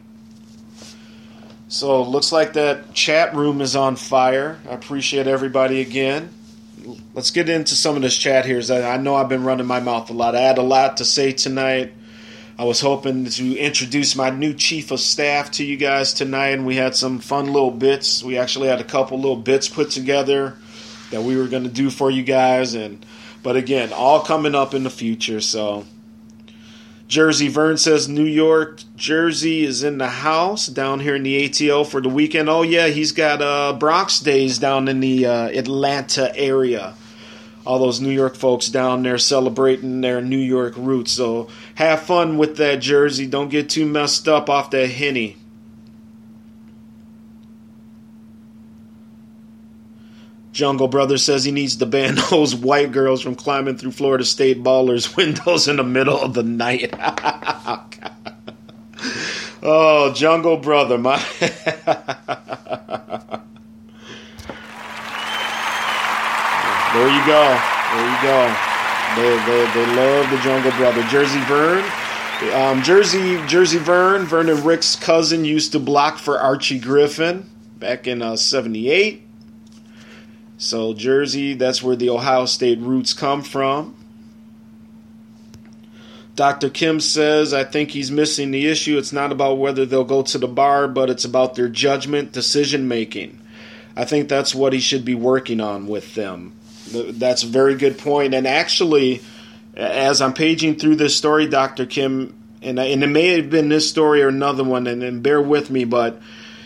[1.67, 4.57] So looks like that chat room is on fire.
[4.69, 6.29] I appreciate everybody again.
[7.13, 8.61] Let's get into some of this chat here.
[8.71, 10.35] I know I've been running my mouth a lot.
[10.35, 11.93] I had a lot to say tonight.
[12.59, 16.65] I was hoping to introduce my new chief of staff to you guys tonight, and
[16.65, 18.23] we had some fun little bits.
[18.23, 20.55] We actually had a couple little bits put together
[21.11, 23.05] that we were going to do for you guys, and
[23.43, 25.39] but again, all coming up in the future.
[25.39, 25.85] So,
[27.07, 31.85] Jersey Vern says New York, Jersey is in the house down here in the ATL
[31.85, 32.49] for the weekend.
[32.49, 36.95] Oh yeah, he's got uh, Bronx days down in the uh, Atlanta area
[37.67, 41.11] all those New York folks down there celebrating their New York roots.
[41.11, 43.27] So have fun with that jersey.
[43.27, 45.35] Don't get too messed up off that henny.
[50.53, 54.63] Jungle Brother says he needs to ban those white girls from climbing through Florida State
[54.63, 56.93] ballers' windows in the middle of the night.
[59.61, 61.21] oh, Jungle Brother, my.
[66.97, 67.61] There you go.
[67.93, 68.57] There you go.
[69.15, 71.03] They, they, they love the Jungle Brother.
[71.03, 71.85] Jersey Vern.
[72.55, 78.23] Um, Jersey Jersey Vern, Vernon Rick's cousin, used to block for Archie Griffin back in
[78.23, 79.21] uh, 78.
[80.57, 83.95] So, Jersey, that's where the Ohio State roots come from.
[86.35, 86.71] Dr.
[86.71, 88.97] Kim says, I think he's missing the issue.
[88.97, 92.87] It's not about whether they'll go to the bar, but it's about their judgment, decision
[92.87, 93.39] making.
[93.95, 96.53] I think that's what he should be working on with them.
[96.91, 98.33] That's a very good point.
[98.33, 99.21] And actually,
[99.75, 101.85] as I'm paging through this story, Dr.
[101.85, 105.41] Kim, and, and it may have been this story or another one, and, and bear
[105.41, 106.21] with me, but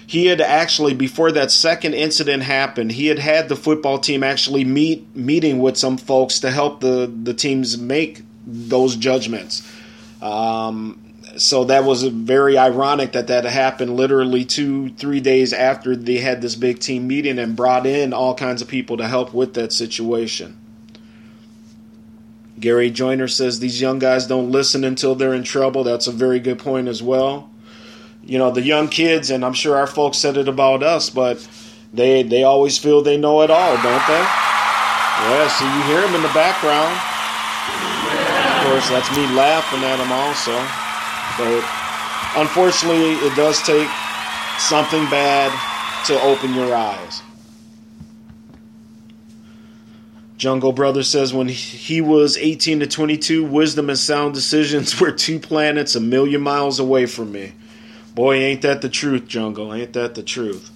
[0.07, 4.65] he had actually, before that second incident happened, he had had the football team actually
[4.65, 9.65] meet meeting with some folks to help the, the teams make those judgments.
[10.21, 11.00] Um,
[11.37, 16.41] so that was very ironic that that happened literally two, three days after they had
[16.41, 19.71] this big team meeting and brought in all kinds of people to help with that
[19.71, 20.57] situation.
[22.59, 25.83] Gary Joyner says these young guys don't listen until they're in trouble.
[25.83, 27.49] That's a very good point as well.
[28.23, 31.47] You know, the young kids, and I'm sure our folks said it about us, but
[31.91, 34.23] they they always feel they know it all, don't they?
[35.21, 36.93] Yeah, so you hear them in the background.
[38.61, 40.80] Of course, that's me laughing at them also.
[41.37, 41.63] But
[42.35, 43.89] unfortunately, it does take
[44.57, 45.51] something bad
[46.07, 47.21] to open your eyes.
[50.37, 55.39] Jungle Brother says when he was 18 to 22, wisdom and sound decisions were two
[55.39, 57.53] planets a million miles away from me.
[58.15, 59.73] Boy, ain't that the truth, Jungle.
[59.73, 60.71] Ain't that the truth.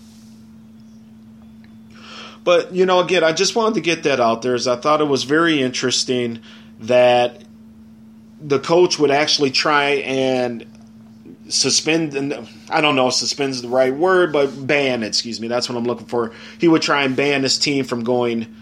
[2.43, 5.01] But, you know, again, I just wanted to get that out there as I thought
[5.01, 6.39] it was very interesting
[6.81, 7.43] that
[8.47, 10.65] the coach would actually try and
[11.47, 15.69] suspend and I don't know if suspend's the right word, but ban, excuse me, that's
[15.69, 16.31] what I'm looking for.
[16.59, 18.55] He would try and ban his team from going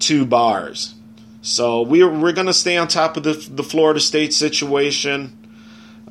[0.00, 0.94] to bars.
[1.42, 5.38] So we're we're gonna stay on top of the the Florida State situation.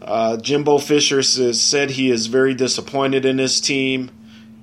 [0.01, 4.11] Uh, Jimbo Fisher says, said he is very disappointed in his team,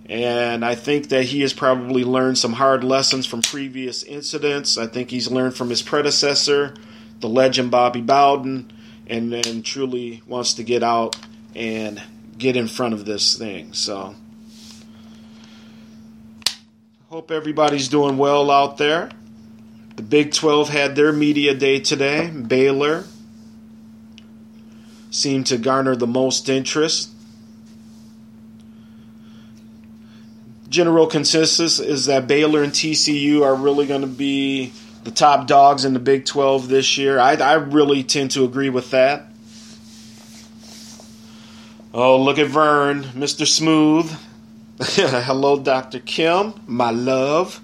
[0.06, 4.78] and I think that he has probably learned some hard lessons from previous incidents.
[4.78, 6.74] I think he's learned from his predecessor,
[7.22, 8.70] the legend Bobby Bowden,
[9.06, 11.16] and, then truly wants to get out
[11.54, 12.02] and
[12.36, 13.72] get in front of this thing.
[13.72, 14.14] So,
[17.08, 19.10] hope everybody's doing well out there.
[19.96, 22.28] The Big 12 had their media day today.
[22.28, 23.04] Baylor
[25.10, 27.10] seemed to garner the most interest.
[30.68, 34.72] General consensus is that Baylor and TCU are really going to be
[35.04, 37.18] the top dogs in the Big 12 this year.
[37.18, 39.26] I, I really tend to agree with that.
[41.94, 43.46] Oh, look at Vern, Mr.
[43.46, 44.10] Smooth.
[44.80, 45.98] Hello, Dr.
[45.98, 47.60] Kim, my love.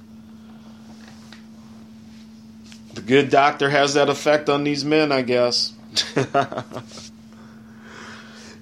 [2.94, 5.72] The good doctor has that effect on these men, I guess.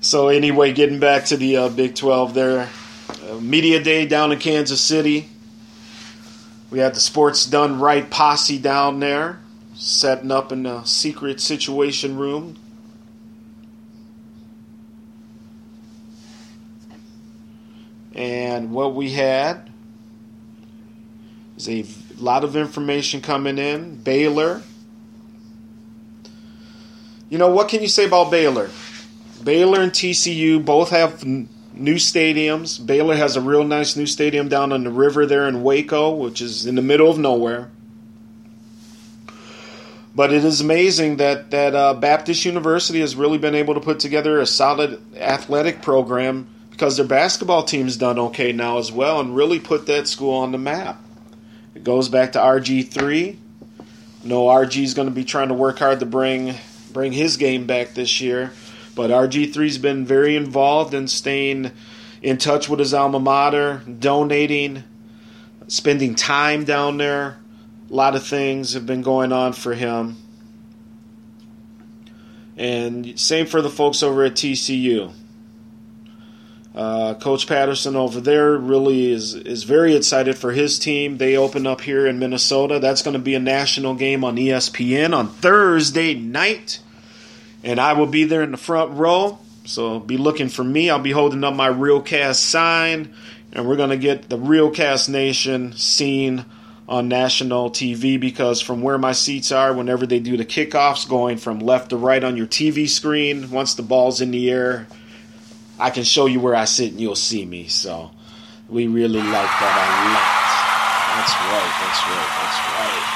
[0.01, 2.69] so, anyway, getting back to the uh, Big 12 there.
[3.29, 5.29] Uh, Media Day down in Kansas City.
[6.71, 9.41] We had the Sports Done Right posse down there,
[9.75, 12.57] setting up in a secret situation room.
[18.15, 19.71] And what we had
[21.57, 21.85] is a
[22.19, 23.97] lot of information coming in.
[23.97, 24.63] Baylor.
[27.29, 28.71] You know, what can you say about Baylor?
[29.45, 31.23] Baylor and TCU both have
[31.77, 32.85] new stadiums.
[32.85, 36.41] Baylor has a real nice new stadium down on the river there in Waco, which
[36.41, 37.71] is in the middle of nowhere.
[40.15, 44.01] But it is amazing that that uh, Baptist University has really been able to put
[44.01, 49.37] together a solid athletic program because their basketball team's done okay now as well, and
[49.37, 50.99] really put that school on the map.
[51.75, 53.39] It goes back to RG three.
[54.25, 56.55] No, RG is going to be trying to work hard to bring
[56.93, 58.53] bring his game back this year.
[58.97, 61.71] But RG3's been very involved in staying
[62.23, 64.85] in touch with his alma mater, donating,
[65.69, 67.37] spending time down there.
[67.91, 70.17] A lot of things have been going on for him.
[72.57, 75.13] And same for the folks over at TCU.
[76.75, 81.19] Uh, Coach Patterson over there really is is very excited for his team.
[81.19, 82.79] They open up here in Minnesota.
[82.79, 86.81] That's going to be a national game on ESPN on Thursday night
[87.67, 89.39] and I will be there in the front row.
[89.65, 90.89] So be looking for me.
[90.89, 93.13] I'll be holding up my Real Cast sign,
[93.53, 96.45] and we're gonna get the Real Cast Nation seen
[96.89, 101.37] on national TV because from where my seats are, whenever they do the kickoffs, going
[101.37, 104.87] from left to right on your TV screen, once the ball's in the air,
[105.81, 107.67] I can show you where I sit and you'll see me.
[107.67, 108.13] So
[108.69, 110.47] we really like that a lot.
[111.19, 111.75] That's right.
[111.83, 112.31] That's right.
[112.39, 113.16] That's right.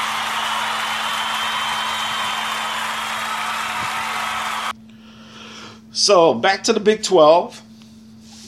[6.00, 7.62] So back to the Big Twelve.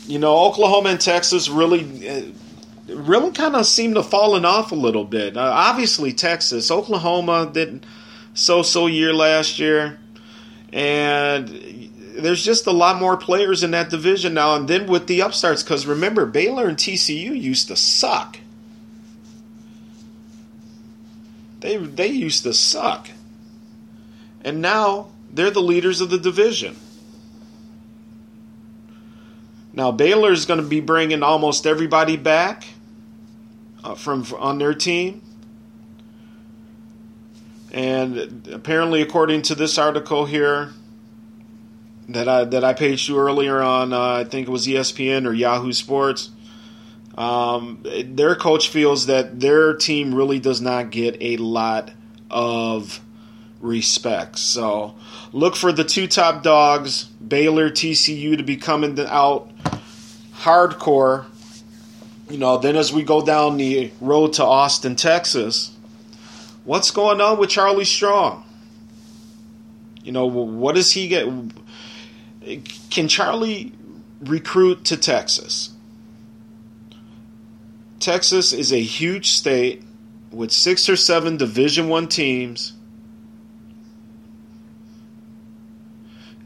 [0.06, 2.22] You know, Oklahoma and Texas really, uh,
[2.88, 5.36] really kind of seem to fallen off a little bit.
[5.36, 7.84] Uh, obviously, Texas, Oklahoma did
[8.32, 9.98] so-so year last year,
[10.72, 11.46] and
[12.16, 14.56] there's just a lot more players in that division now.
[14.56, 18.38] And then with the upstarts, because remember, Baylor and TCU used to suck.
[21.60, 23.10] They they used to suck,
[24.42, 26.76] and now they're the leaders of the division.
[29.72, 32.64] Now Baylor's going to be bringing almost everybody back
[33.82, 35.22] uh, from on their team,
[37.72, 40.72] and apparently, according to this article here,
[42.08, 43.92] that I that I paged you earlier on.
[43.92, 46.30] Uh, I think it was ESPN or Yahoo Sports.
[47.16, 51.92] Um, their coach feels that their team really does not get a lot
[52.30, 53.00] of
[53.62, 54.38] respect.
[54.38, 54.94] So
[55.32, 59.50] look for the two top dogs, Baylor, TCU, to be coming out
[60.34, 61.24] hardcore.
[62.28, 65.74] You know, then as we go down the road to Austin, Texas,
[66.64, 68.44] what's going on with Charlie Strong?
[70.02, 71.26] You know, what does he get?
[72.90, 73.72] Can Charlie
[74.20, 75.70] recruit to Texas?
[78.00, 79.84] Texas is a huge state
[80.32, 82.72] with six or seven Division One teams,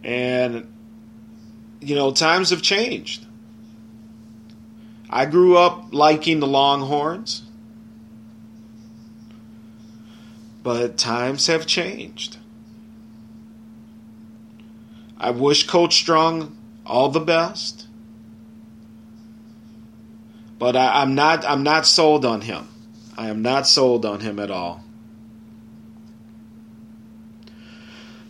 [0.06, 0.64] and
[1.80, 3.26] you know times have changed.
[5.10, 7.42] I grew up liking the Longhorns,
[10.62, 12.38] but times have changed.
[15.18, 17.88] I wish Coach Strong all the best,
[20.58, 21.44] but I, I'm not.
[21.44, 22.68] I'm not sold on him.
[23.18, 24.84] I am not sold on him at all.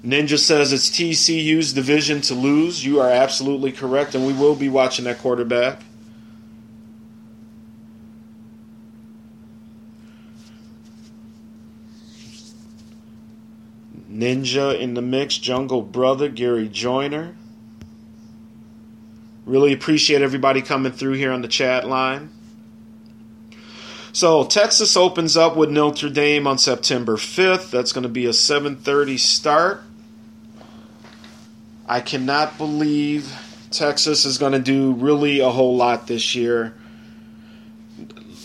[0.07, 2.85] Ninja says it's TCU's division to lose.
[2.85, 5.81] You are absolutely correct, and we will be watching that quarterback.
[14.09, 17.35] Ninja in the mix, Jungle Brother, Gary Joyner.
[19.45, 22.31] Really appreciate everybody coming through here on the chat line.
[24.13, 27.71] So Texas opens up with Notre Dame on September 5th.
[27.73, 29.83] That's going to be a 7:30 start.
[31.89, 33.32] I cannot believe
[33.70, 36.74] Texas is going to do really a whole lot this year.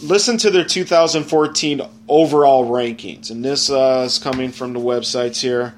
[0.04, 5.74] Listen to their 2014 overall rankings, and this uh, is coming from the websites here.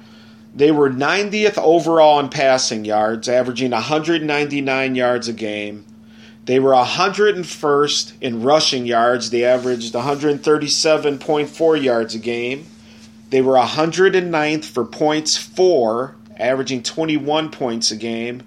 [0.54, 5.84] They were 90th overall in passing yards, averaging 199 yards a game.
[6.44, 9.30] They were 101st in rushing yards.
[9.30, 12.66] They averaged 137.4 yards a game.
[13.30, 18.42] They were 109th for points for, averaging 21 points a game.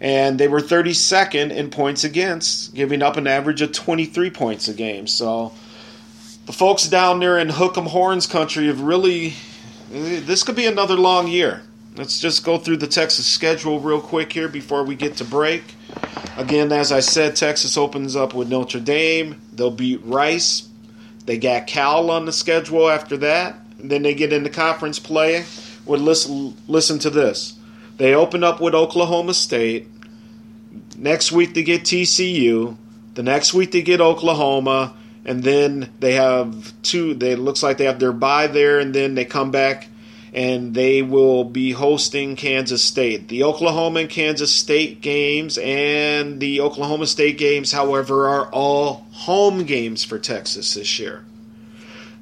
[0.00, 4.74] And they were 32nd in points against, giving up an average of 23 points a
[4.74, 5.06] game.
[5.06, 5.52] So
[6.44, 9.34] the folks down there in Hook'em Horns country have really.
[9.90, 11.62] This could be another long year.
[11.96, 15.62] Let's just go through the Texas schedule real quick here before we get to break.
[16.36, 19.40] Again, as I said, Texas opens up with Notre Dame.
[19.54, 20.68] They'll beat Rice.
[21.24, 23.56] They got Cal on the schedule after that.
[23.78, 25.44] Then they get into conference play.
[25.86, 27.58] Would listen listen to this.
[27.96, 29.88] They open up with Oklahoma State.
[30.96, 32.76] Next week they get TCU.
[33.14, 37.14] The next week they get Oklahoma, and then they have two.
[37.14, 39.88] They looks like they have their bye there, and then they come back
[40.36, 43.28] and they will be hosting Kansas State.
[43.28, 49.64] The Oklahoma and Kansas State games and the Oklahoma State games, however, are all home
[49.64, 51.24] games for Texas this year.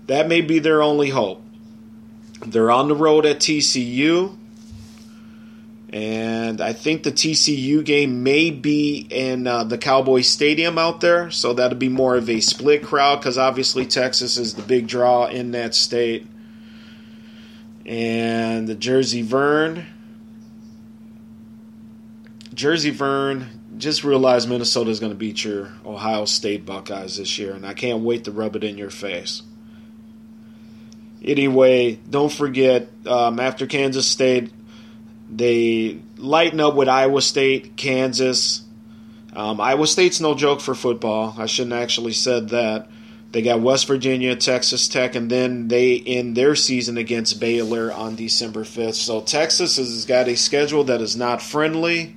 [0.07, 1.44] That may be their only hope.
[2.47, 4.37] They're on the road at TCU.
[5.91, 11.31] And I think the TCU game may be in uh, the Cowboy Stadium out there,
[11.31, 15.27] so that'll be more of a split crowd because obviously Texas is the big draw
[15.27, 16.27] in that state
[17.87, 19.87] and the Jersey Vern.
[22.53, 27.53] Jersey Vern just realized Minnesota is going to beat your Ohio State Buckeyes this year,
[27.53, 29.43] and I can't wait to rub it in your face.
[31.25, 34.53] Anyway, don't forget um, after Kansas State,
[35.31, 38.63] they lighten up with Iowa State, Kansas.
[39.35, 41.35] Um, Iowa State's no joke for football.
[41.39, 42.89] I shouldn't actually said that.
[43.33, 48.15] They got West Virginia, Texas Tech, and then they end their season against Baylor on
[48.15, 48.95] December 5th.
[48.95, 52.15] So Texas has got a schedule that is not friendly.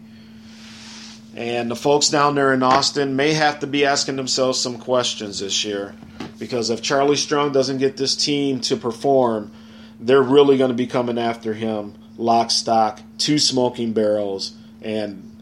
[1.36, 5.40] And the folks down there in Austin may have to be asking themselves some questions
[5.40, 5.96] this year.
[6.40, 9.52] Because if Charlie Strong doesn't get this team to perform,
[10.00, 14.56] they're really going to be coming after him lock, stock, two smoking barrels.
[14.82, 15.40] And,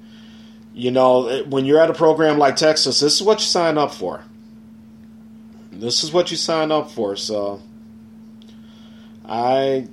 [0.74, 3.94] you know, when you're at a program like Texas, this is what you sign up
[3.94, 4.24] for
[5.80, 7.16] this is what you sign up for.
[7.16, 7.62] So
[9.26, 9.88] I,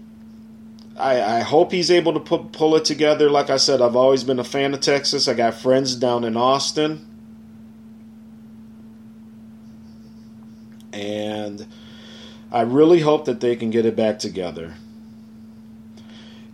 [0.97, 3.31] I, I hope he's able to put pull it together.
[3.31, 5.29] Like I said, I've always been a fan of Texas.
[5.29, 7.07] I got friends down in Austin,
[10.93, 11.67] and
[12.51, 14.75] I really hope that they can get it back together.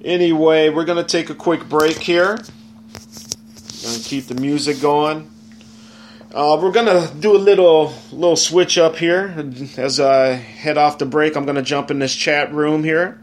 [0.04, 2.38] Anyway, we're going to take a quick break here.
[4.04, 5.30] Keep the music going.
[6.34, 11.06] Uh, we're gonna do a little little switch up here as I head off the
[11.06, 11.36] break.
[11.36, 13.18] I'm gonna jump in this chat room here.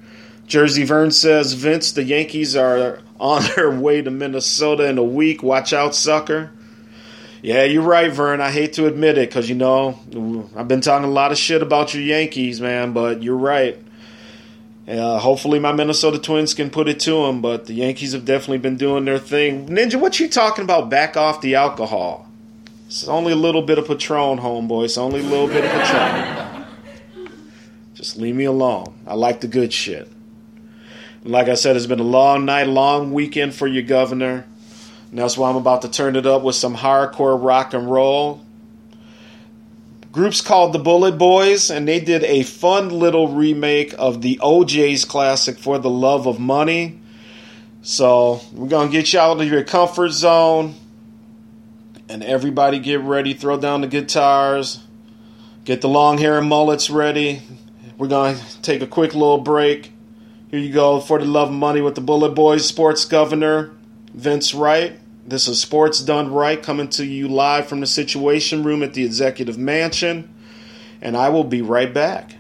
[0.48, 5.44] Jersey Vern says Vince, the Yankees are on their way to Minnesota in a week.
[5.44, 6.52] Watch out, sucker.
[7.46, 8.42] Yeah, you're right, Vern.
[8.42, 10.00] I hate to admit it because, you know,
[10.56, 13.78] I've been talking a lot of shit about your Yankees, man, but you're right.
[14.88, 18.58] Uh, hopefully, my Minnesota Twins can put it to them, but the Yankees have definitely
[18.58, 19.68] been doing their thing.
[19.68, 20.90] Ninja, what you talking about?
[20.90, 22.28] Back off the alcohol.
[22.88, 24.86] It's only a little bit of Patron, homeboy.
[24.86, 26.66] It's only a little bit of Patron.
[27.94, 28.92] Just leave me alone.
[29.06, 30.12] I like the good shit.
[31.24, 34.48] Like I said, it's been a long night, long weekend for you, Governor.
[35.10, 38.42] And that's why I'm about to turn it up with some hardcore rock and roll.
[40.12, 45.04] Group's called the Bullet Boys, and they did a fun little remake of the O'Jays
[45.04, 47.00] classic For the Love of Money.
[47.82, 50.76] So we're to get you out of your comfort zone.
[52.08, 54.84] And everybody get ready, throw down the guitars,
[55.66, 57.42] get the long hair and mullets ready.
[57.98, 59.92] We're to take a quick little break.
[60.50, 63.75] Here you go, For the Love of Money with the Bullet Boys, Sports Governor
[64.16, 64.98] Vince Wright.
[65.28, 69.04] This is Sports Done Right coming to you live from the Situation Room at the
[69.04, 70.34] Executive Mansion.
[71.02, 72.38] And I will be right back.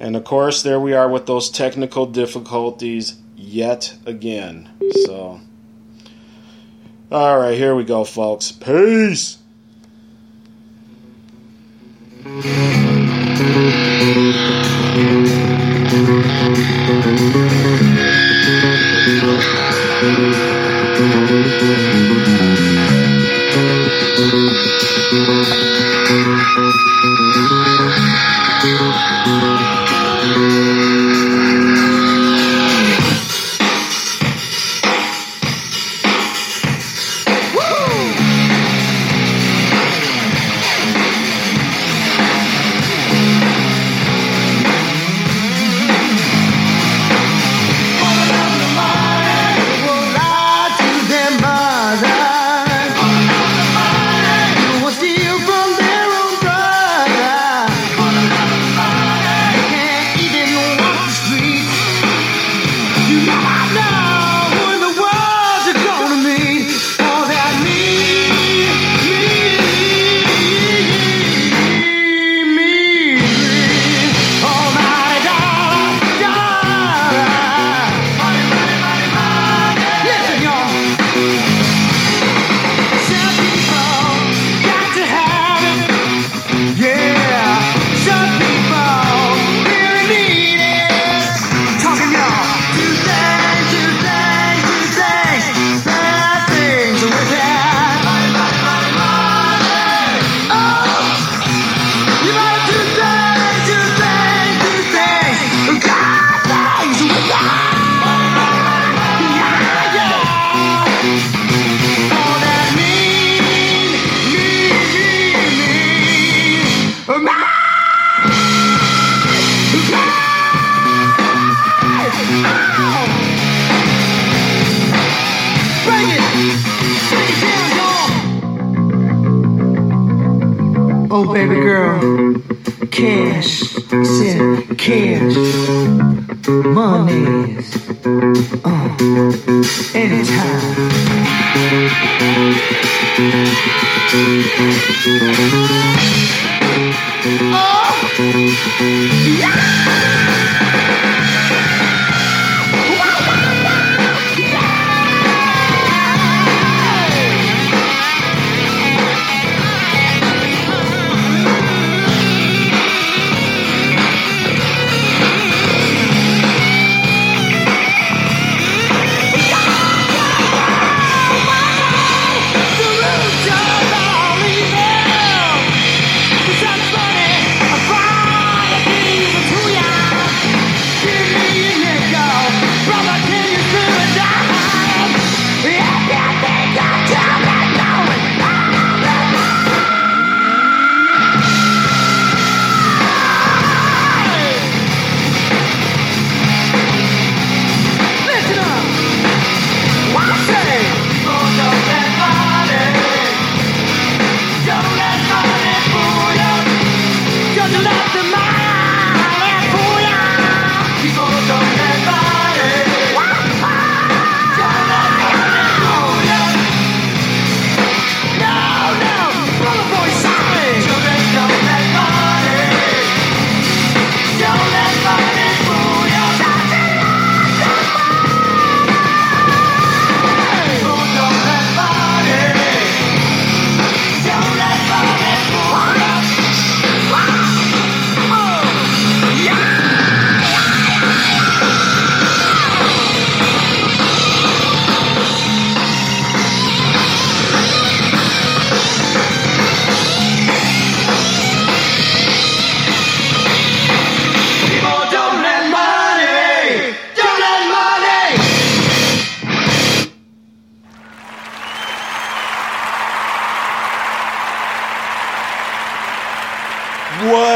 [0.00, 4.70] And of course, there we are with those technical difficulties yet again.
[5.04, 5.40] So,
[7.12, 8.50] all right, here we go, folks.
[8.50, 9.43] Peace.
[12.26, 12.93] Oh,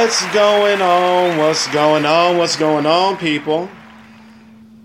[0.09, 1.37] What's going on?
[1.37, 2.39] What's going on?
[2.39, 3.69] What's going on, people?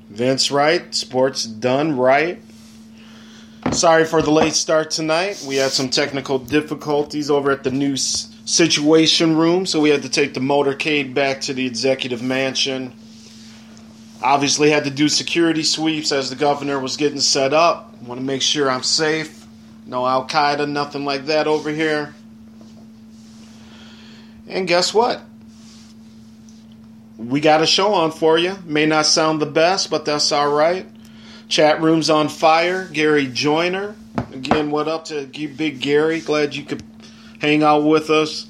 [0.10, 2.44] Vince Wright, Sports Done Right.
[3.72, 5.42] Sorry for the late start tonight.
[5.48, 10.10] We had some technical difficulties over at the new Situation Room, so we had to
[10.10, 12.92] take the motorcade back to the Executive Mansion.
[14.22, 17.98] Obviously, had to do security sweeps as the governor was getting set up.
[18.02, 19.48] Want to make sure I'm safe.
[19.86, 22.14] No Al Qaeda, nothing like that over here.
[24.48, 25.22] And guess what?
[27.18, 28.58] We got a show on for you.
[28.66, 30.86] May not sound the best, but that's all right.
[31.48, 32.88] Chat room's on fire.
[32.88, 33.96] Gary Joyner.
[34.34, 36.20] Again, what up to Big Gary?
[36.20, 36.84] Glad you could
[37.39, 38.44] hang out with us.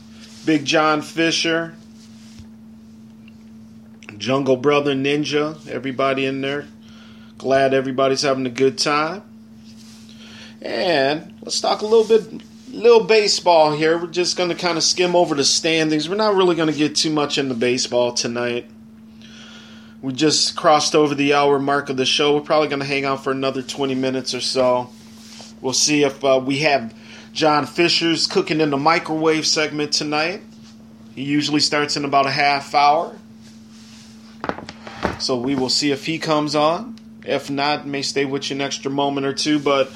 [0.45, 1.75] Big John Fisher.
[4.17, 5.67] Jungle Brother Ninja.
[5.67, 6.65] Everybody in there.
[7.37, 9.21] Glad everybody's having a good time.
[10.61, 12.41] And let's talk a little bit
[12.73, 13.97] little baseball here.
[13.97, 16.09] We're just going to kind of skim over the standings.
[16.09, 18.69] We're not really going to get too much into baseball tonight.
[20.01, 22.35] We just crossed over the hour mark of the show.
[22.35, 24.89] We're probably going to hang out for another 20 minutes or so.
[25.61, 26.93] We'll see if uh, we have
[27.31, 30.41] John Fisher's cooking in the microwave segment tonight.
[31.15, 33.15] He usually starts in about a half hour.
[35.19, 36.95] So we will see if he comes on.
[37.23, 39.59] If not, may stay with you an extra moment or two.
[39.59, 39.89] But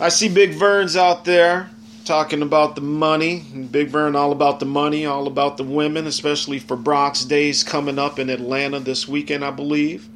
[0.00, 1.70] I see Big Vern's out there
[2.04, 3.40] talking about the money.
[3.70, 7.98] Big Vern all about the money, all about the women, especially for Brock's Days coming
[7.98, 10.08] up in Atlanta this weekend, I believe.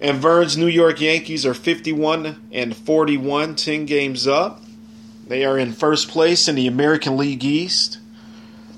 [0.00, 4.62] And Vern's New York Yankees are 51 and 41, 10 games up.
[5.26, 7.98] They are in first place in the American League East.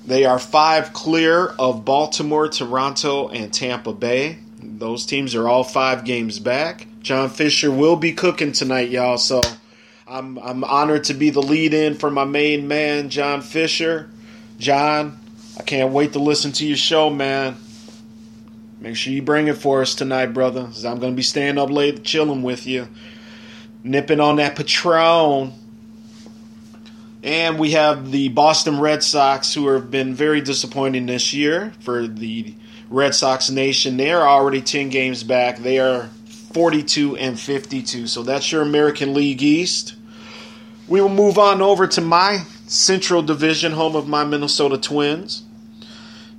[0.06, 4.38] They are five clear of Baltimore, Toronto, and Tampa Bay.
[4.62, 6.86] Those teams are all five games back.
[7.00, 9.16] John Fisher will be cooking tonight, y'all.
[9.16, 9.40] So
[10.06, 14.10] I'm I'm honored to be the lead in for my main man, John Fisher.
[14.58, 15.18] John,
[15.58, 17.56] I can't wait to listen to your show, man.
[18.80, 20.64] Make sure you bring it for us tonight, brother.
[20.64, 22.88] 'cause I'm gonna be staying up late chilling with you.
[23.82, 25.52] Nipping on that Patron.
[27.22, 32.06] And we have the Boston Red Sox, who have been very disappointing this year for
[32.06, 32.52] the
[32.90, 33.96] Red Sox Nation.
[33.96, 35.62] They are already 10 games back.
[35.62, 36.10] They are
[36.54, 38.06] 42 and 52.
[38.06, 39.96] So that's your American League East.
[40.86, 45.42] We will move on over to my Central Division, home of my Minnesota Twins.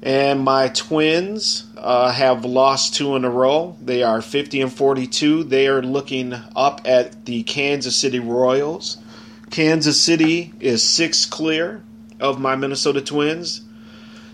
[0.01, 3.75] And my Twins uh, have lost two in a row.
[3.81, 5.43] They are 50 and 42.
[5.43, 8.97] They are looking up at the Kansas City Royals.
[9.49, 11.83] Kansas City is six clear
[12.19, 13.61] of my Minnesota Twins.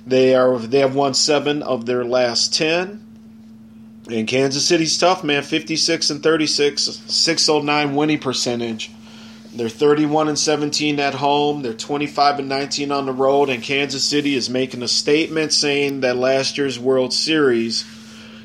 [0.05, 3.05] They are they have won seven of their last ten.
[4.11, 5.41] And Kansas City's tough, man.
[5.41, 8.91] 56 and 36, 609 winning percentage.
[9.53, 11.61] They're 31 and 17 at home.
[11.61, 13.49] They're 25 and 19 on the road.
[13.49, 17.85] And Kansas City is making a statement saying that last year's World Series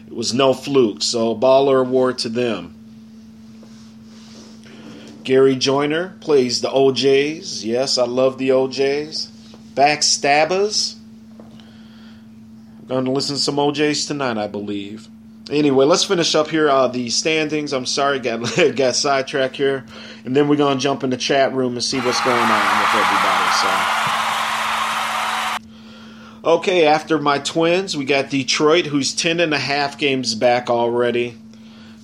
[0.09, 1.03] was no fluke.
[1.03, 2.75] So baller award to them.
[5.25, 7.65] Gary Joyner plays the O'Jays.
[7.65, 9.33] Yes, I love the O'Jays.
[9.75, 10.95] Backstabbers.
[12.87, 15.09] Going to listen to some O'Jays tonight, I believe.
[15.49, 17.73] Anyway, let's finish up here uh, the standings.
[17.73, 18.41] I'm sorry, got
[18.75, 19.85] got sidetracked here,
[20.25, 22.95] and then we're gonna jump in the chat room and see what's going on with
[22.95, 23.53] everybody.
[26.43, 30.69] So, okay, after my Twins, we got Detroit, who's ten and a half games back
[30.69, 31.37] already.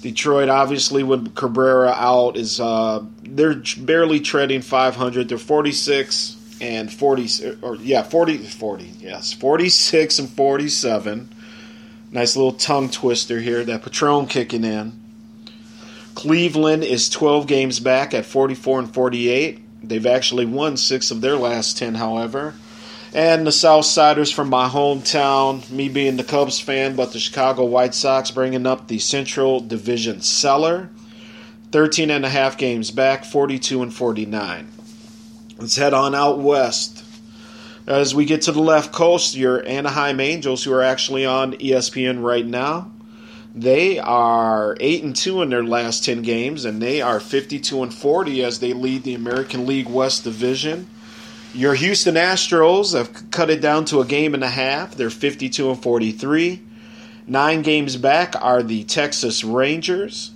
[0.03, 5.28] Detroit, obviously, with Cabrera out, is uh, they're barely treading 500.
[5.28, 11.28] They're 46 and 40, or yeah, 40, 40, yes, 46 and 47.
[12.12, 13.64] Nice little tongue twister here.
[13.64, 15.00] That Patron kicking in.
[16.14, 19.88] Cleveland is 12 games back at 44 and 48.
[19.88, 22.54] They've actually won six of their last 10, however.
[23.14, 27.94] And the Southsiders from my hometown, me being the Cubs fan, but the Chicago White
[27.94, 30.90] Sox bringing up the Central Division cellar.
[31.72, 34.68] 13 and a half games back, 42 and 49.
[35.58, 37.01] Let's head on out west.
[37.87, 42.22] As we get to the left coast, your Anaheim Angels, who are actually on ESPN
[42.22, 42.93] right now,
[43.55, 47.93] they are eight and two in their last ten games, and they are fifty-two and
[47.93, 50.89] forty as they lead the American League West Division.
[51.55, 54.95] Your Houston Astros have cut it down to a game and a half.
[54.95, 56.62] They're fifty-two and forty-three.
[57.26, 60.32] Nine games back are the Texas Rangers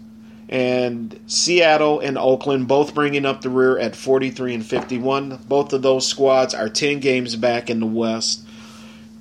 [0.49, 5.41] and Seattle and Oakland both bringing up the rear at 43 and 51.
[5.49, 8.47] Both of those squads are 10 games back in the West.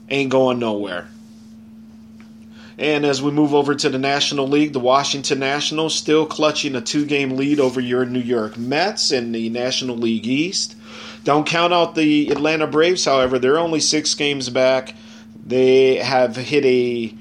[0.10, 1.08] Ain't going nowhere.
[2.78, 6.82] And as we move over to the National League, the Washington Nationals still clutching a
[6.82, 10.76] two game lead over your New York Mets in the National League East.
[11.24, 14.94] Don't count out the Atlanta Braves, however, they're only six games back.
[15.44, 17.16] They have hit a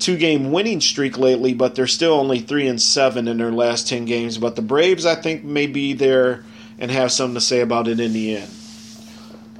[0.00, 3.86] two game winning streak lately, but they're still only three and seven in their last
[3.86, 4.38] ten games.
[4.38, 6.44] But the Braves, I think, may be there
[6.78, 8.50] and have something to say about it in the end.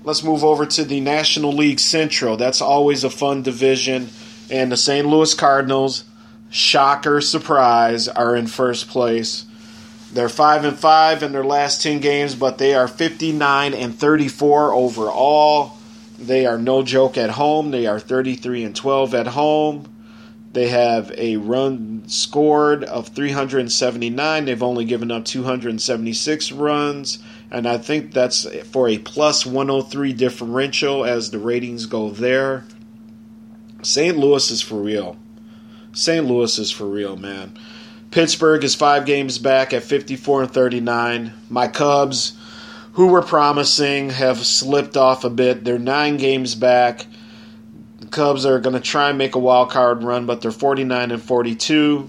[0.03, 2.39] Let's move over to the National League Central.
[2.39, 4.09] That's always a fun division.
[4.51, 5.07] And the St.
[5.07, 6.05] Louis Cardinals,
[6.51, 9.45] shocker, surprise, are in first place.
[10.13, 14.73] They're 5 and 5 in their last 10 games, but they are 59 and 34
[14.73, 15.77] overall.
[16.19, 17.71] They are no joke at home.
[17.71, 19.87] They are 33 and 12 at home.
[20.53, 24.45] They have a run scored of 379.
[24.45, 27.21] They've only given up 276 runs.
[27.53, 32.65] And I think that's for a plus 103 differential as the ratings go there.
[33.83, 34.17] St.
[34.17, 35.17] Louis is for real.
[35.93, 36.27] St.
[36.27, 37.57] Louis is for real, man.
[38.11, 41.33] Pittsburgh is five games back at 54 and 39.
[41.49, 42.37] My Cubs,
[42.95, 45.65] who were promising, have slipped off a bit.
[45.65, 47.07] They're nine games back.
[48.11, 51.23] Cubs are going to try and make a wild card run, but they're 49 and
[51.23, 52.09] 42.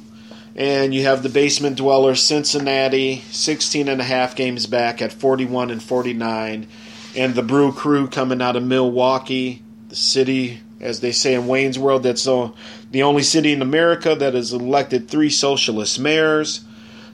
[0.56, 5.72] And you have the basement dwellers, Cincinnati, 16 and a half games back at 41
[5.72, 6.68] and 49.
[7.16, 11.80] And the Brew Crew coming out of Milwaukee, the city, as they say in Wayne's
[11.80, 16.66] World, that's the only city in America that has elected three socialist mayors.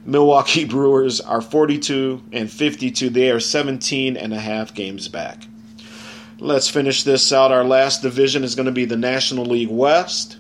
[0.06, 3.10] Milwaukee Brewers are 42 and 52.
[3.10, 5.44] They are 17 and a half games back.
[6.40, 7.52] Let's finish this out.
[7.52, 10.38] Our last division is going to be the National League West.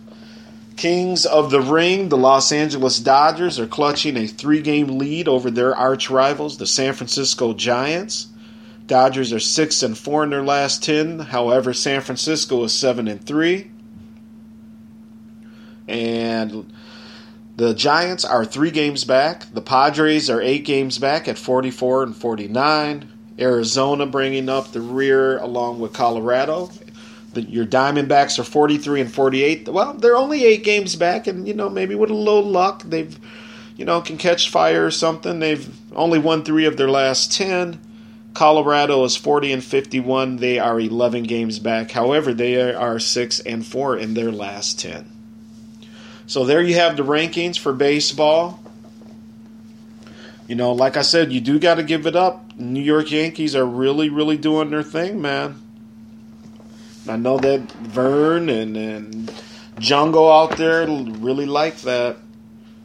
[0.76, 5.50] Kings of the Ring, the Los Angeles Dodgers, are clutching a three game lead over
[5.50, 8.28] their arch rivals, the San Francisco Giants.
[8.86, 11.20] Dodgers are 6 and 4 in their last 10.
[11.20, 13.72] However, San Francisco is 7 and 3.
[15.88, 16.72] And
[17.56, 19.52] the Giants are 3 games back.
[19.52, 23.10] The Padres are 8 games back at 44 and 49.
[23.40, 26.70] Arizona bringing up the rear along with Colorado
[27.38, 29.70] the, your Diamondbacks are 43 and 48.
[29.70, 33.18] Well, they're only eight games back, and you know maybe with a little luck, they've
[33.76, 35.40] you know can catch fire or something.
[35.40, 37.80] They've only won three of their last ten.
[38.34, 40.38] Colorado is 40 and 51.
[40.38, 41.90] They are 11 games back.
[41.90, 45.10] However, they are six and four in their last 10.
[46.28, 48.60] So there you have the rankings for baseball.
[50.48, 52.58] You know, like I said, you do got to give it up.
[52.58, 55.62] New York Yankees are really, really doing their thing, man.
[57.08, 59.34] I know that Vern and, and
[59.80, 62.18] Jungle out there really like that.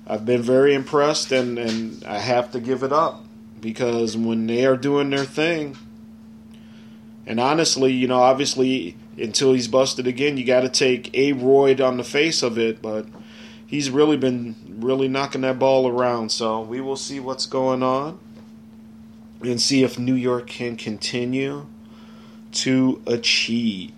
[0.06, 3.24] I've been very impressed, and, and I have to give it up
[3.60, 5.76] because when they are doing their thing,
[7.26, 11.96] and honestly, you know, obviously, until he's busted again, you got to take A-Rod on
[11.96, 13.06] the face of it, but
[13.66, 16.30] he's really been really knocking that ball around.
[16.30, 18.18] So we will see what's going on
[19.42, 21.66] and see if New York can continue
[22.52, 23.92] to achieve.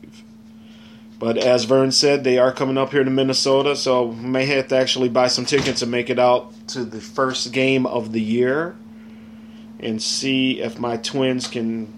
[1.19, 4.77] But as Vern said, they are coming up here to Minnesota, so may have to
[4.77, 8.77] actually buy some tickets and make it out to the first game of the year
[9.81, 11.93] and see if my twins can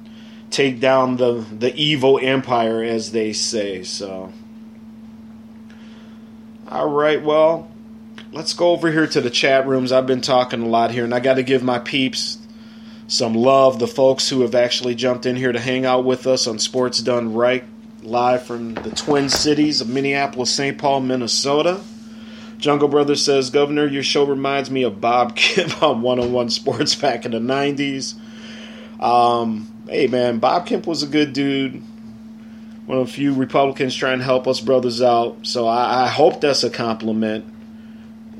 [0.51, 3.83] take down the the evil empire as they say.
[3.83, 4.33] So
[6.69, 7.71] All right, well,
[8.37, 9.91] let's go over here to the chat rooms.
[9.91, 12.37] I've been talking a lot here and I got to give my peeps
[13.09, 16.47] some love, the folks who have actually jumped in here to hang out with us
[16.47, 17.65] on Sports Done Right
[18.03, 20.77] live from the Twin Cities of Minneapolis, St.
[20.77, 21.81] Paul, Minnesota.
[22.59, 27.25] Jungle Brother says, Governor, your show reminds me of Bob Kemp on 101 Sports back
[27.25, 28.15] in the 90s.
[29.01, 31.83] Um, hey, man, Bob Kemp was a good dude.
[32.85, 35.39] One of the few Republicans trying to help us brothers out.
[35.47, 37.56] So I, I hope that's a compliment.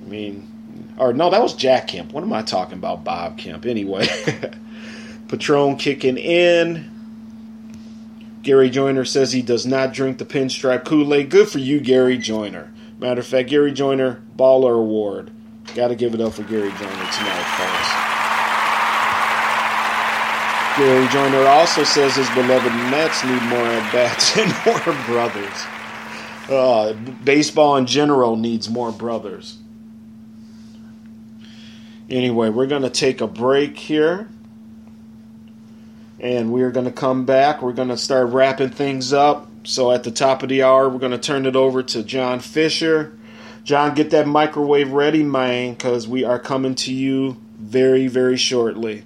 [0.07, 2.13] I mean, or no, that was Jack Kemp.
[2.13, 3.03] What am I talking about?
[3.03, 3.67] Bob Kemp.
[3.67, 4.07] Anyway,
[5.29, 6.93] Patron kicking in.
[8.43, 11.31] Gary Joyner says he does not drink the pinstripe Kool Aid.
[11.31, 12.73] Good for you, Gary Joyner.
[13.01, 15.33] Matter of fact, Gary Joyner, Baller Award.
[15.75, 18.17] Got to give it up for Gary Joyner tonight, folks.
[20.79, 25.67] Gary Joyner also says his beloved Mets need more at bats and more brothers.
[26.49, 26.93] Uh,
[27.25, 29.59] baseball in general needs more brothers.
[32.09, 34.29] Anyway, we're going to take a break here
[36.21, 37.63] and we're going to come back.
[37.63, 39.49] We're going to start wrapping things up.
[39.65, 42.41] So at the top of the hour, we're going to turn it over to John
[42.41, 43.19] Fisher.
[43.65, 49.03] John, get that microwave ready, man, because we are coming to you very, very shortly.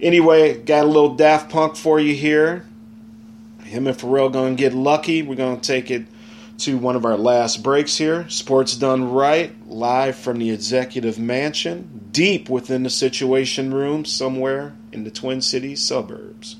[0.00, 2.66] Anyway, got a little Daft Punk for you here.
[3.62, 5.22] Him and Pharrell going to get lucky.
[5.22, 6.06] We're going to take it
[6.58, 8.28] to one of our last breaks here.
[8.28, 15.04] Sports Done Right, live from the Executive Mansion, deep within the Situation Room somewhere in
[15.04, 16.56] the Twin Cities suburbs.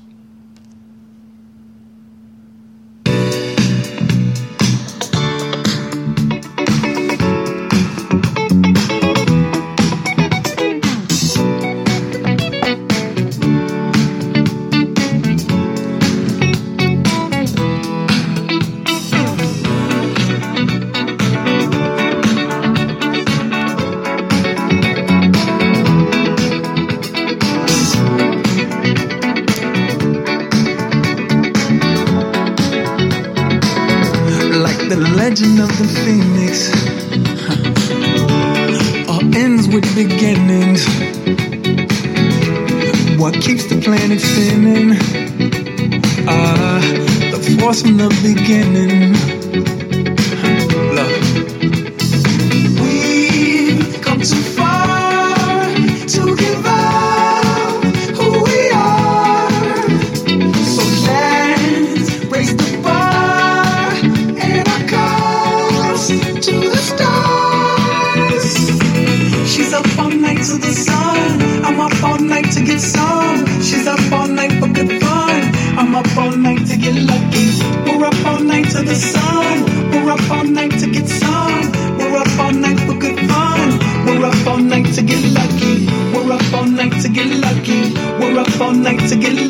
[89.07, 89.44] to get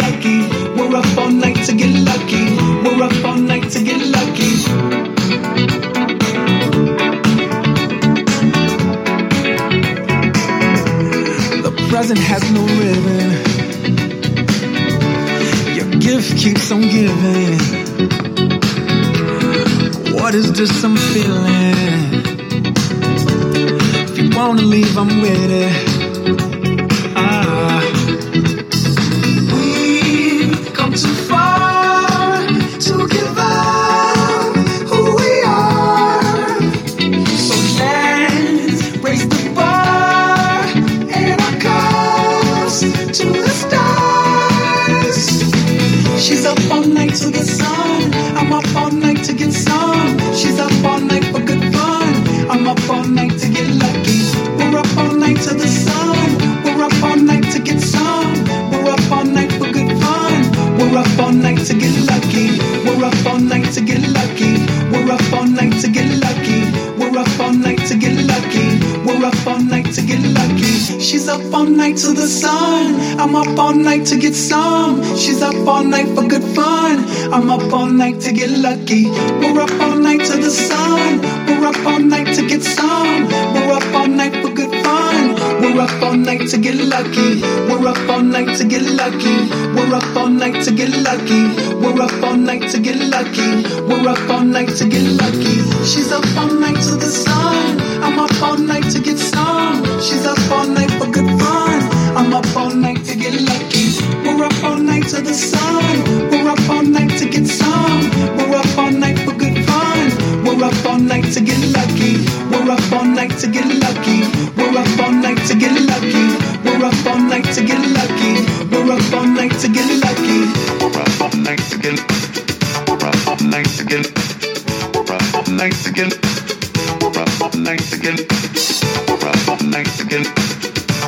[130.15, 130.33] again.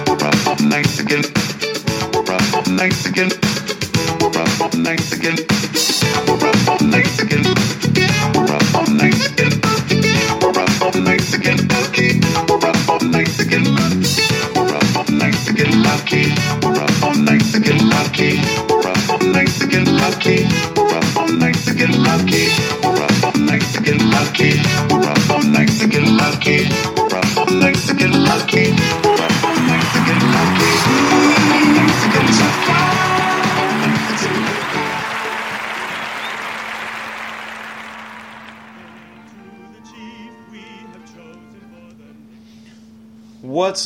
[0.08, 1.24] We're up all night again.
[2.14, 3.57] We're up all night again.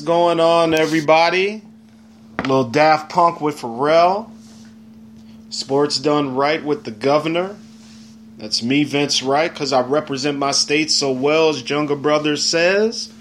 [0.01, 1.61] Going on, everybody?
[2.39, 4.31] Little Daft Punk with Pharrell.
[5.51, 7.55] Sports done right with the governor.
[8.37, 13.13] That's me, Vince Wright, because I represent my state so well, as Jungle Brothers says.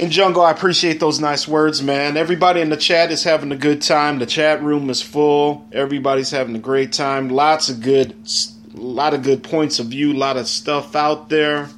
[0.00, 2.16] And Jungle, I appreciate those nice words, man.
[2.16, 4.18] Everybody in the chat is having a good time.
[4.18, 5.68] The chat room is full.
[5.70, 7.28] Everybody's having a great time.
[7.28, 8.16] Lots of good,
[8.74, 10.12] a lot of good points of view.
[10.12, 11.68] A lot of stuff out there.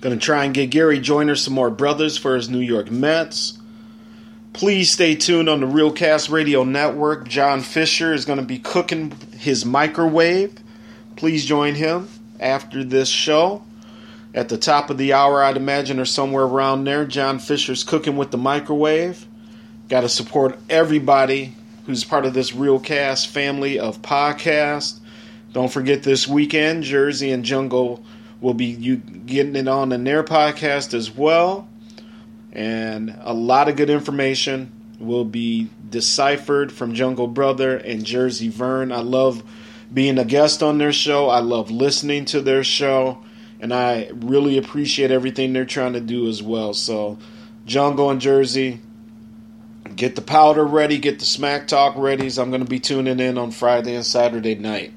[0.00, 3.58] Going to try and get Gary Joyner some more brothers for his New York Mets.
[4.52, 7.28] Please stay tuned on the Realcast Radio Network.
[7.28, 10.58] John Fisher is going to be cooking his microwave.
[11.16, 12.08] Please join him
[12.40, 13.62] after this show.
[14.34, 18.18] At the top of the hour, I'd imagine, or somewhere around there, John Fisher's cooking
[18.18, 19.26] with the microwave.
[19.88, 21.54] Got to support everybody
[21.86, 24.98] who's part of this Realcast family of podcasts.
[25.52, 28.04] Don't forget this weekend, Jersey and Jungle
[28.40, 31.68] Will be you getting it on in their podcast as well.
[32.52, 38.92] And a lot of good information will be deciphered from Jungle Brother and Jersey Vern.
[38.92, 39.42] I love
[39.92, 41.28] being a guest on their show.
[41.28, 43.18] I love listening to their show.
[43.60, 46.74] And I really appreciate everything they're trying to do as well.
[46.74, 47.18] So,
[47.64, 48.80] Jungle and Jersey,
[49.94, 52.26] get the powder ready, get the smack talk ready.
[52.26, 54.92] I'm going to be tuning in on Friday and Saturday night.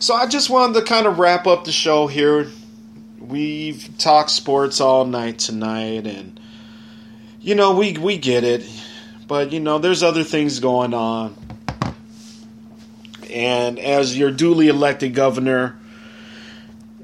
[0.00, 2.46] So, I just wanted to kind of wrap up the show here.
[3.18, 6.38] We've talked sports all night tonight, and
[7.40, 8.64] you know we we get it,
[9.26, 11.34] but you know there's other things going on.
[13.28, 15.76] And as your duly elected governor,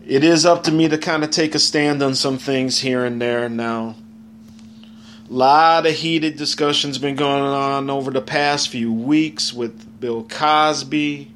[0.06, 3.04] it is up to me to kind of take a stand on some things here
[3.04, 3.96] and there now.
[5.28, 10.22] A lot of heated discussions been going on over the past few weeks with Bill
[10.22, 11.33] Cosby,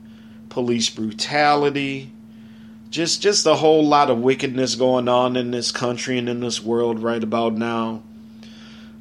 [0.48, 2.10] police brutality,
[2.90, 6.62] just just a whole lot of wickedness going on in this country and in this
[6.62, 8.02] world right about now.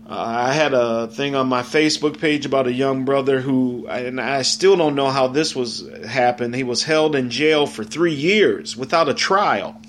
[0.10, 4.22] Uh, I had a thing on my Facebook page about a young brother who, and
[4.22, 6.56] I still don't know how this was happened.
[6.56, 9.82] He was held in jail for three years without a trial,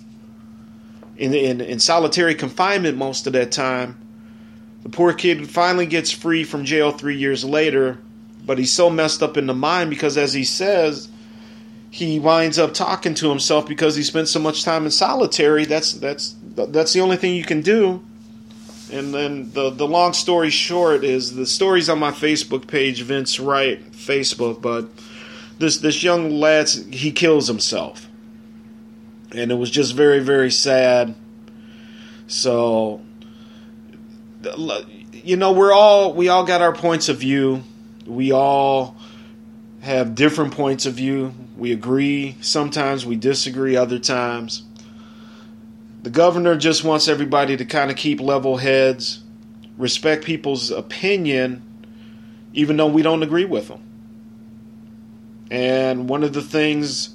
[1.17, 3.97] in in, in solitary confinement most of that time.
[4.83, 7.99] The poor kid finally gets free from jail three years later,
[8.45, 11.09] but he's so messed up in the mind because, as he says,
[11.91, 15.65] he winds up talking to himself because he spent so much time in solitary.
[15.65, 18.03] That's that's that's the only thing you can do.
[18.93, 23.41] And then the the long story short is the story's on my Facebook page, Vince
[23.41, 24.61] Wright Facebook.
[24.61, 24.89] But
[25.59, 28.09] this this young lad he kills himself,
[29.33, 31.15] and it was just very very sad.
[32.27, 33.01] So,
[35.13, 37.63] you know, we're all we all got our points of view.
[38.07, 38.97] We all
[39.81, 41.33] have different points of view.
[41.59, 44.63] We agree sometimes, we disagree other times.
[46.05, 49.25] The governor just wants everybody to kind of keep level heads,
[49.77, 51.65] respect people's opinion,
[52.53, 53.83] even though we don't agree with them.
[55.51, 57.11] And one of the things,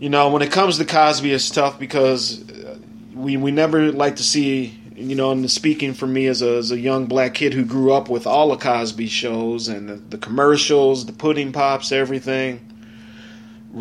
[0.00, 2.78] you know, when it comes to Cosby, it's tough because uh,
[3.14, 6.72] we, we never like to see, you know, and speaking for me as a, as
[6.72, 10.18] a young black kid who grew up with all the Cosby shows and the, the
[10.18, 12.67] commercials, the pudding pops, everything,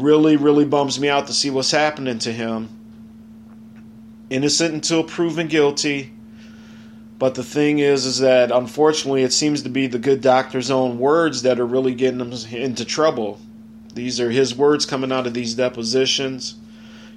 [0.02, 2.70] really, really bums me out to see what's happening to him
[4.30, 6.14] innocent until proven guilty.
[7.20, 11.00] But the thing is, is that unfortunately, it seems to be the good doctor's own
[11.00, 13.40] words that are really getting him into trouble.
[13.94, 16.56] These are his words coming out of these depositions.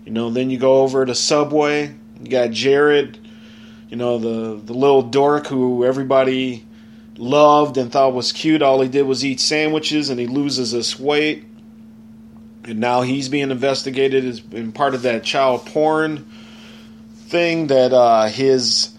[0.07, 1.95] You know, then you go over to Subway.
[2.23, 3.19] You got Jared,
[3.91, 6.65] you know, the the little dork who everybody
[7.17, 8.63] loved and thought was cute.
[8.63, 11.45] All he did was eat sandwiches, and he loses his weight.
[12.65, 16.27] And now he's being investigated as in part of that child porn
[17.15, 18.97] thing that uh, his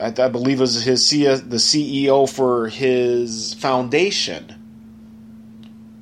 [0.00, 4.54] I, I believe was his the CEO for his foundation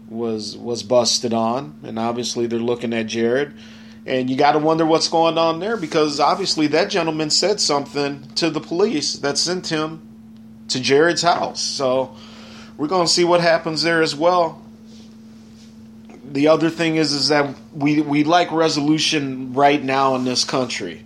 [0.09, 3.55] was was busted on, and obviously they're looking at Jared,
[4.05, 8.23] and you got to wonder what's going on there because obviously that gentleman said something
[8.37, 10.01] to the police that sent him
[10.69, 11.61] to Jared's house.
[11.61, 12.17] So
[12.77, 14.63] we're going to see what happens there as well.
[16.32, 21.05] The other thing is is that we we like resolution right now in this country.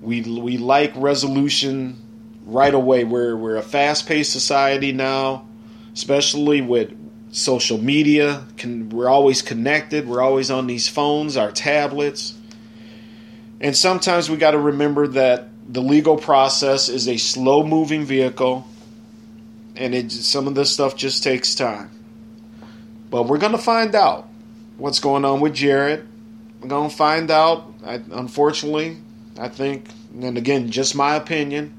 [0.00, 1.96] We we like resolution
[2.44, 3.04] right away.
[3.04, 5.46] We're we're a fast paced society now,
[5.92, 6.92] especially with
[7.32, 8.44] social media.
[8.56, 10.06] Can we're always connected.
[10.06, 12.34] We're always on these phones, our tablets,
[13.60, 18.66] and sometimes we got to remember that the legal process is a slow moving vehicle,
[19.76, 21.90] and it some of this stuff just takes time.
[23.12, 24.26] But we're gonna find out
[24.78, 26.08] what's going on with Jared.
[26.60, 27.72] We're gonna find out.
[27.84, 28.96] I, unfortunately,
[29.38, 31.78] I think, and again, just my opinion,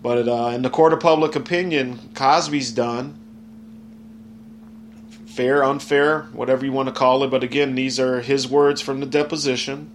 [0.00, 3.18] but uh, in the court of public opinion, Cosby's done.
[5.26, 7.30] Fair, unfair, whatever you want to call it.
[7.30, 9.90] But again, these are his words from the deposition.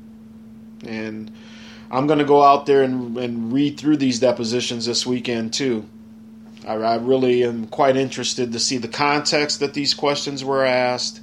[0.86, 1.32] And
[1.92, 5.88] I'm going to go out there and, and read through these depositions this weekend, too.
[6.68, 11.22] I, I really am quite interested to see the context that these questions were asked.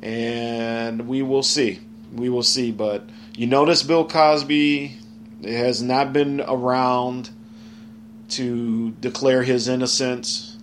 [0.00, 1.80] And we will see.
[2.12, 2.70] We will see.
[2.70, 4.96] But you notice Bill Cosby
[5.42, 7.30] has not been around
[8.30, 10.56] to declare his innocence.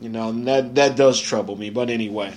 [0.00, 1.70] You know, that that does trouble me.
[1.70, 2.34] But anyway,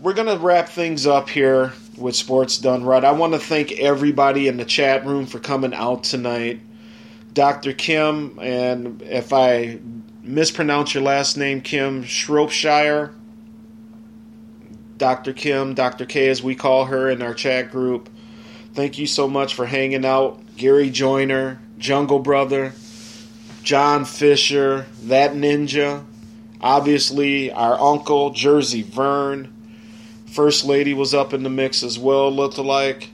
[0.00, 3.04] we're gonna wrap things up here with Sports Done Right.
[3.04, 6.60] I want to thank everybody in the chat room for coming out tonight.
[7.34, 7.72] Dr.
[7.72, 9.80] Kim, and if I
[10.22, 13.12] mispronounce your last name, Kim Shropshire,
[14.96, 15.32] Dr.
[15.32, 16.06] Kim, Dr.
[16.06, 18.08] K as we call her in our chat group.
[18.72, 20.40] Thank you so much for hanging out.
[20.56, 22.72] Gary Joyner, Jungle Brother,
[23.64, 26.04] John Fisher, That Ninja.
[26.60, 29.52] Obviously, our uncle, Jersey Vern.
[30.26, 33.10] First Lady was up in the mix as well, looked alike.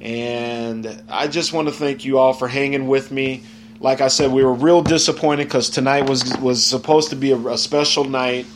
[0.00, 3.42] And I just want to thank you all for hanging with me.
[3.80, 7.36] Like I said, we were real disappointed because tonight was was supposed to be a,
[7.48, 8.46] a special night.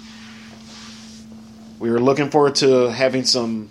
[1.78, 3.70] We were looking forward to having some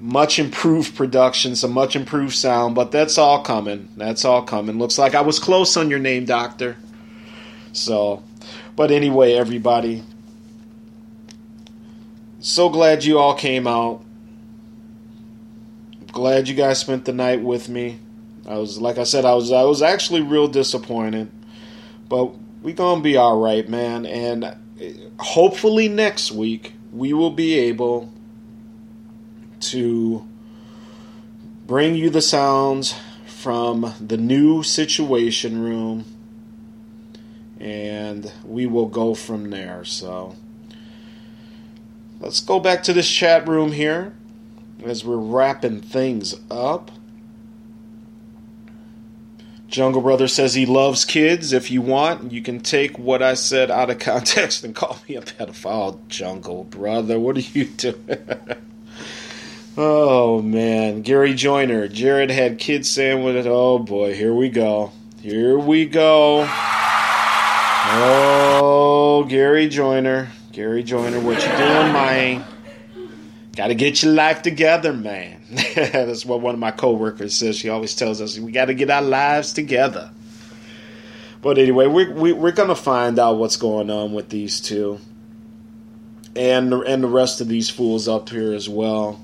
[0.00, 3.88] much improved production, some much improved sound, but that's all coming.
[3.96, 4.78] That's all coming.
[4.78, 6.76] Looks like I was close on your name, Doctor.
[7.72, 8.22] So,
[8.76, 10.02] but anyway, everybody,
[12.40, 14.02] so glad you all came out.
[16.12, 18.00] Glad you guys spent the night with me.
[18.46, 21.30] I was like I said, I was I was actually real disappointed,
[22.08, 24.06] but we gonna be all right, man.
[24.06, 24.54] And uh,
[25.18, 28.12] hopefully next week we will be able
[29.60, 30.26] to
[31.66, 32.94] bring you the sounds
[33.26, 36.04] from the new situation room
[37.60, 40.34] and we will go from there so
[42.18, 44.14] let's go back to this chat room here
[44.84, 46.90] as we're wrapping things up
[49.70, 51.52] Jungle Brother says he loves kids.
[51.52, 55.14] If you want, you can take what I said out of context and call me
[55.14, 57.20] a pedophile, Jungle Brother.
[57.20, 57.96] What are you doing?
[59.76, 61.86] Oh man, Gary Joyner.
[61.86, 63.46] Jared had kids sandwich.
[63.46, 64.90] Oh boy, here we go.
[65.22, 66.44] Here we go.
[67.92, 70.28] Oh, Gary Joyner.
[70.52, 72.44] Gary Joyner, what you doing, man?
[73.60, 75.42] Got to get your life together, man.
[75.74, 77.58] That's what one of my coworkers says.
[77.58, 80.10] She always tells us we got to get our lives together.
[81.42, 84.98] But anyway, we're we, we're gonna find out what's going on with these two,
[86.34, 89.20] and and the rest of these fools up here as well.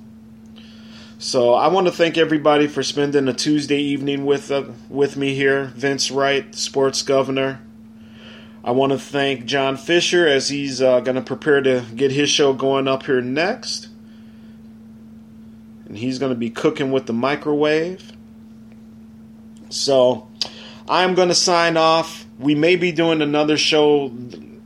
[1.16, 5.34] So I want to thank everybody for spending a Tuesday evening with uh, with me
[5.34, 5.72] here.
[5.74, 7.62] Vince Wright, sports governor.
[8.62, 12.28] I want to thank John Fisher as he's uh, going to prepare to get his
[12.28, 13.88] show going up here next,
[15.86, 18.12] and he's going to be cooking with the microwave.
[19.68, 20.28] So
[20.88, 22.26] I'm going to sign off.
[22.38, 24.12] We may be doing another show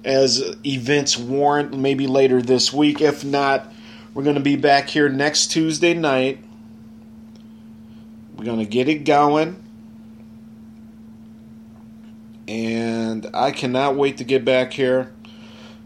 [0.05, 3.01] as events warrant, maybe later this week.
[3.01, 3.73] If not
[4.13, 6.43] we're going to be back here next Tuesday night.
[8.37, 9.63] We're going to get it going.
[12.49, 15.13] And I cannot wait to get back here.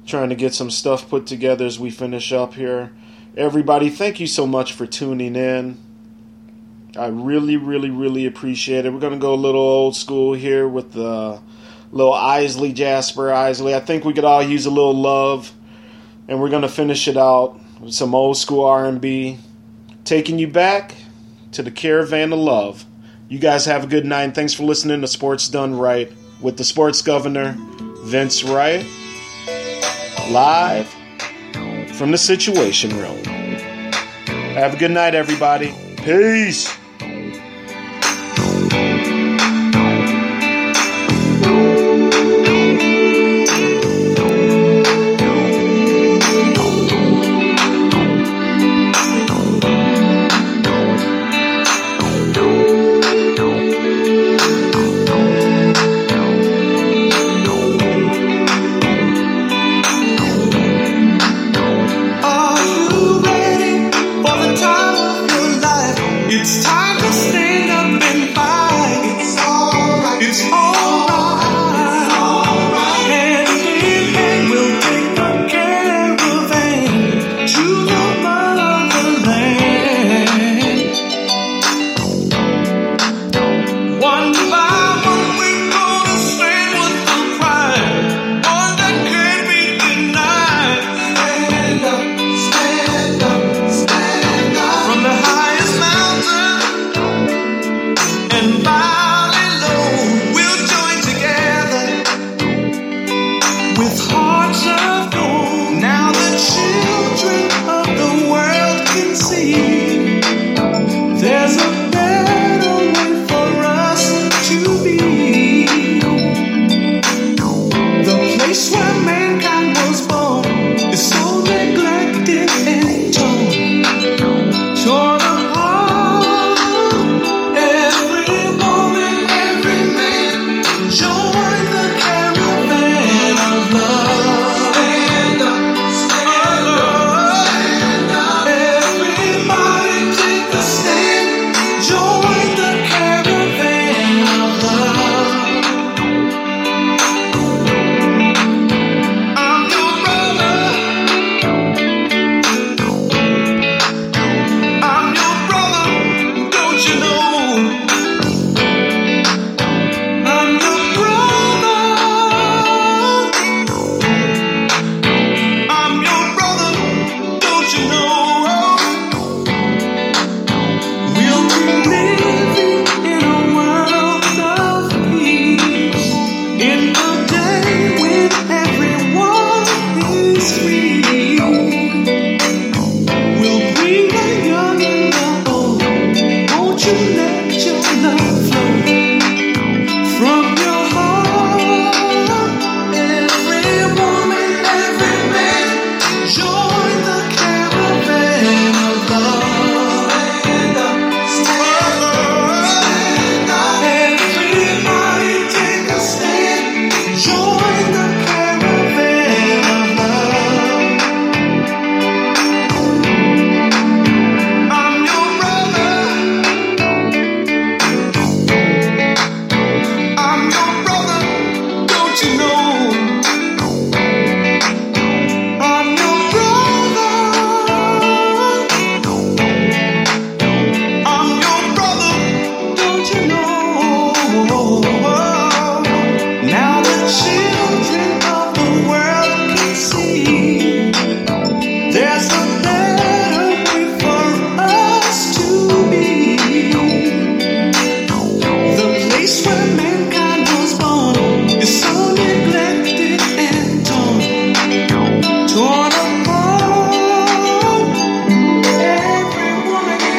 [0.06, 2.92] Trying to get some stuff put together as we finish up here.
[3.36, 5.76] Everybody, thank you so much for tuning in.
[6.96, 8.92] I really, really, really appreciate it.
[8.92, 11.40] We're going to go a little old school here with the
[11.90, 13.74] little Isley, Jasper Isley.
[13.74, 15.52] I think we could all use a little love.
[16.28, 19.38] And we're going to finish it out with some old school R&B,
[20.04, 20.94] taking you back
[21.50, 22.84] to the caravan of love.
[23.28, 24.22] You guys have a good night.
[24.22, 27.56] And thanks for listening to Sports Done Right with the sports governor,
[28.04, 28.86] Vince Wright,
[30.30, 30.94] live
[31.94, 33.22] from the Situation Room.
[34.54, 35.72] Have a good night, everybody.
[35.96, 36.83] Peace.